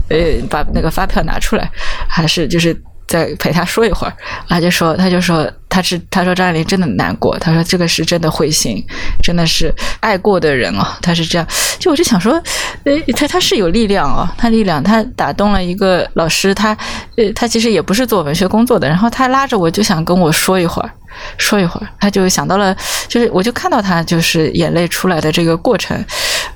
[0.09, 0.19] 呃
[0.49, 1.71] 把那个发票拿出来，
[2.09, 2.77] 还是就是。”
[3.11, 4.13] 再陪他说一会儿，
[4.49, 8.81] 他就说，他就说，他是他说张爱玲真的难过，他说这个是真的灰心，
[9.21, 11.45] 真的是爱过的人哦，他是这样，
[11.81, 12.41] 就我就想说，
[12.85, 16.71] 诶，他他是有力量哦，他力量，他打动了一个老师，他
[17.17, 20.89] 呃他其实也不是做文学工作的，然后他拉着我就想跟我说一会儿，
[21.37, 22.73] 说一会儿，他就想到了，
[23.09, 25.99] 就是我就看到他就是眼泪出来的这个过程，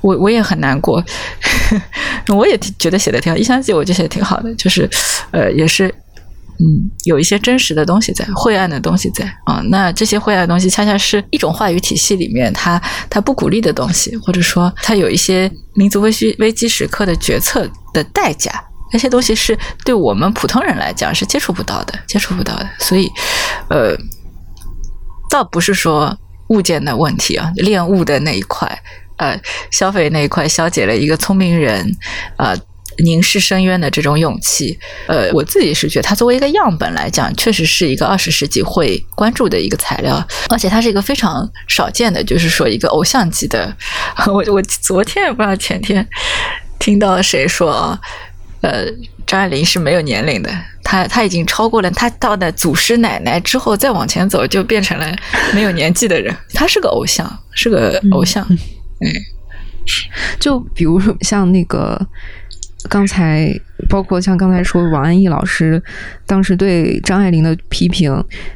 [0.03, 1.03] 我我也很难过，
[2.29, 4.89] 我也觉得写的挺好，《一箱记》我就写的挺好的，就是
[5.33, 5.93] 呃也是。
[6.61, 9.61] 嗯，有一些真实的东西在，晦暗的东西在啊。
[9.71, 12.81] 那这些晦暗的东西，恰恰是一种话语体系里面，它
[13.11, 18.53] 它不鼓励的东西，或者说它有一些民族危机危机时刻的决策的代价。
[18.93, 22.69] 那些东西是对我们普通人来讲是接触不到的，接触不到的。
[22.79, 23.11] 所以，
[23.69, 23.97] 呃，
[25.29, 26.17] 倒不是说
[26.49, 28.81] 物件的问题啊，恋物的那一块，
[29.17, 29.37] 呃，
[29.73, 31.85] 消费那一块消解了一个聪明人，
[32.37, 32.55] 啊。
[32.99, 43.75] 凝视深渊的这种勇气，呃，我自己是觉得它作为一个样本来讲，确实是一个二十世纪会关注的一个材料，而且它是一个非常少见的，就是说一个偶像级的。
[44.27, 46.07] 我我昨天也不知道前天
[46.79, 48.01] 听到谁说啊，
[48.61, 48.87] 呃，
[49.27, 50.51] 张爱玲是没有年龄的，
[50.83, 55.17] 她她已经超过了她到的祖师奶奶之后再往前走，就变成了
[55.53, 56.35] 没有年纪的人。
[56.55, 58.47] 她是个偶像，是个偶像。
[58.51, 59.11] 嗯，
[60.39, 62.01] 就比如说像那个。
[62.89, 63.59] 刚才
[63.89, 65.83] 包括像刚才说王安忆老师
[66.27, 68.13] 当时对张爱玲的批评，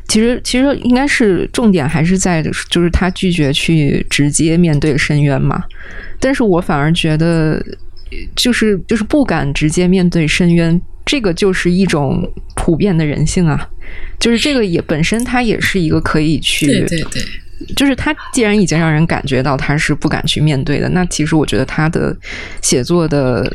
[0.07, 5.65] 其实其实应该是重点还是在就是他拒绝去直接面对深渊嘛。
[6.21, 7.63] 但是我反而觉得，
[8.37, 13.69] 就是就是不敢直接面对深渊，这个就是一种普遍的人性啊。
[14.21, 17.23] 就是这个也本身它也是一个可以去对对对。
[17.77, 22.17] 就是他既然已经让人感觉到他是不敢去面对的，那其实我觉得他的
[22.63, 23.51] 写作的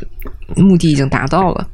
[0.56, 1.68] 目的已经达到了。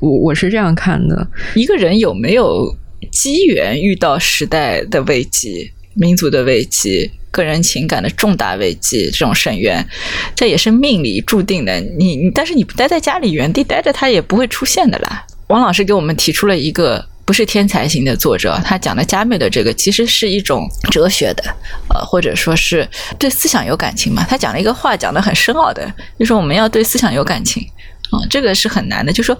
[0.00, 1.26] 我我是这样看的。
[1.54, 2.74] 一个人有没有
[3.12, 9.86] 机缘遇到时代的危机、民族的危机、个人情感的重大危机这种深渊，
[10.34, 11.80] 这也是命里注定的。
[11.80, 15.26] 你你，但是你不待在家里原地待着，他也不会出现的啦。
[15.48, 17.04] 王老师给我们提出了一个。
[17.24, 21.42] 不是天才型的作者，他讲的加缪的这个其实是一种哲学的，
[21.88, 22.86] 呃，或者说是
[23.18, 24.24] 对思想有感情嘛。
[24.28, 27.66] 他讲了一个话，讲的很深奥的，就说我们要对思想有感情
[28.10, 29.10] 啊，这个是很难的。
[29.12, 29.36] 就说，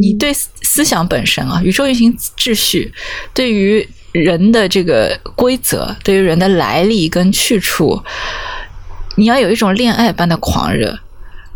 [0.00, 2.92] 你对思想本身啊，宇宙运行秩序，
[3.32, 8.00] 对于人的这个规则，对于人的来历跟去处，
[9.16, 11.00] 你要有一种恋爱般的狂热。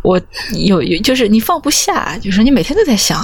[0.01, 0.19] 我
[0.53, 3.19] 有有，就是你放不下，就是你每天都在想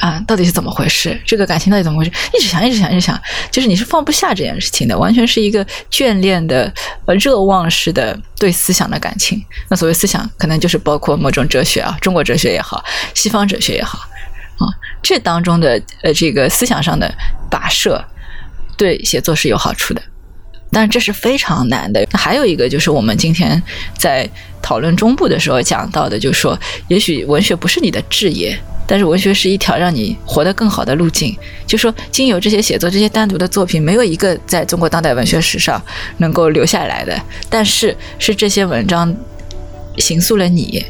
[0.00, 1.18] 啊，到底是怎么回事？
[1.24, 2.10] 这个感情到底怎么回事？
[2.34, 3.18] 一直想，一直想，一直想，
[3.50, 6.72] 就是你是放不下这件事情的，完全是一个眷恋的、
[7.06, 9.42] 呃热望式的对思想的感情。
[9.68, 12.84] 那所谓思想，可能就是包括某种哲学啊，中国哲学也好，
[13.14, 13.98] 西方哲学也好
[14.58, 14.68] 啊，
[15.02, 17.10] 这当中的呃这个思想上的
[17.50, 18.04] 跋涉，
[18.76, 20.02] 对写作是有好处的。
[20.74, 22.02] 但这是非常难的。
[22.12, 23.62] 还有一个就是我们今天
[23.98, 24.26] 在
[24.62, 26.58] 讨论中部的时候讲到的，就是说，
[26.88, 28.56] 也许文学不是你的志业，
[28.86, 31.36] 但是文学是一条让你活得更好的路径。
[31.66, 35.82] 就说，经由这些写作，这些单独的作品，没有一个在中国当代文学史上
[36.18, 37.20] 能够留下来的。
[37.50, 39.14] 但是，是这些文章
[39.98, 40.84] 形塑了你，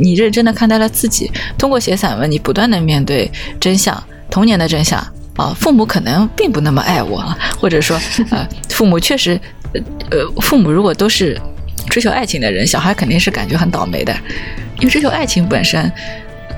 [0.00, 1.30] 你认真的看待了自己。
[1.58, 3.30] 通过写散文，你不断的面对
[3.60, 4.98] 真相，童年的真相。
[5.36, 7.22] 啊，父母可能并不那么爱我，
[7.60, 9.38] 或者说，呃，父母确实，
[10.10, 11.38] 呃，父母如果都是
[11.96, 14.14] 追求爱情的人，小孩肯定是感觉很倒霉的，
[14.80, 15.90] 因为追求爱情本身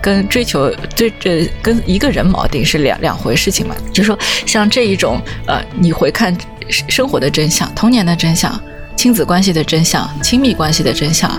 [0.02, 3.76] 跟追求追这跟一个人锚定是两两回事情嘛。
[3.92, 6.36] 就说像这一种，呃，你回看
[6.88, 8.60] 生活的真相、童年的真相、
[8.96, 11.30] 亲子关系的真相、亲密关系的真相，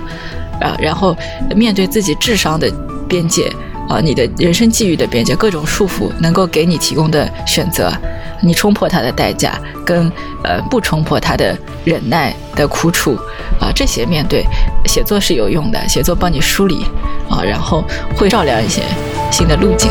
[0.62, 1.14] 啊，然后
[1.54, 2.72] 面对自己智商的
[3.10, 3.52] 边界。
[3.90, 7.92] 啊，你的人生际遇的边界，各种束缚能够给你提供的选择，
[8.40, 10.10] 你冲破它的代价，跟
[10.44, 13.18] 呃不冲破它的忍耐的苦楚，
[13.60, 14.46] 啊，这些面对
[14.86, 16.86] 写作是有用的，写作帮你梳理，
[17.28, 17.84] 啊，然后
[18.16, 18.84] 会照亮一些
[19.32, 19.90] 新的路径。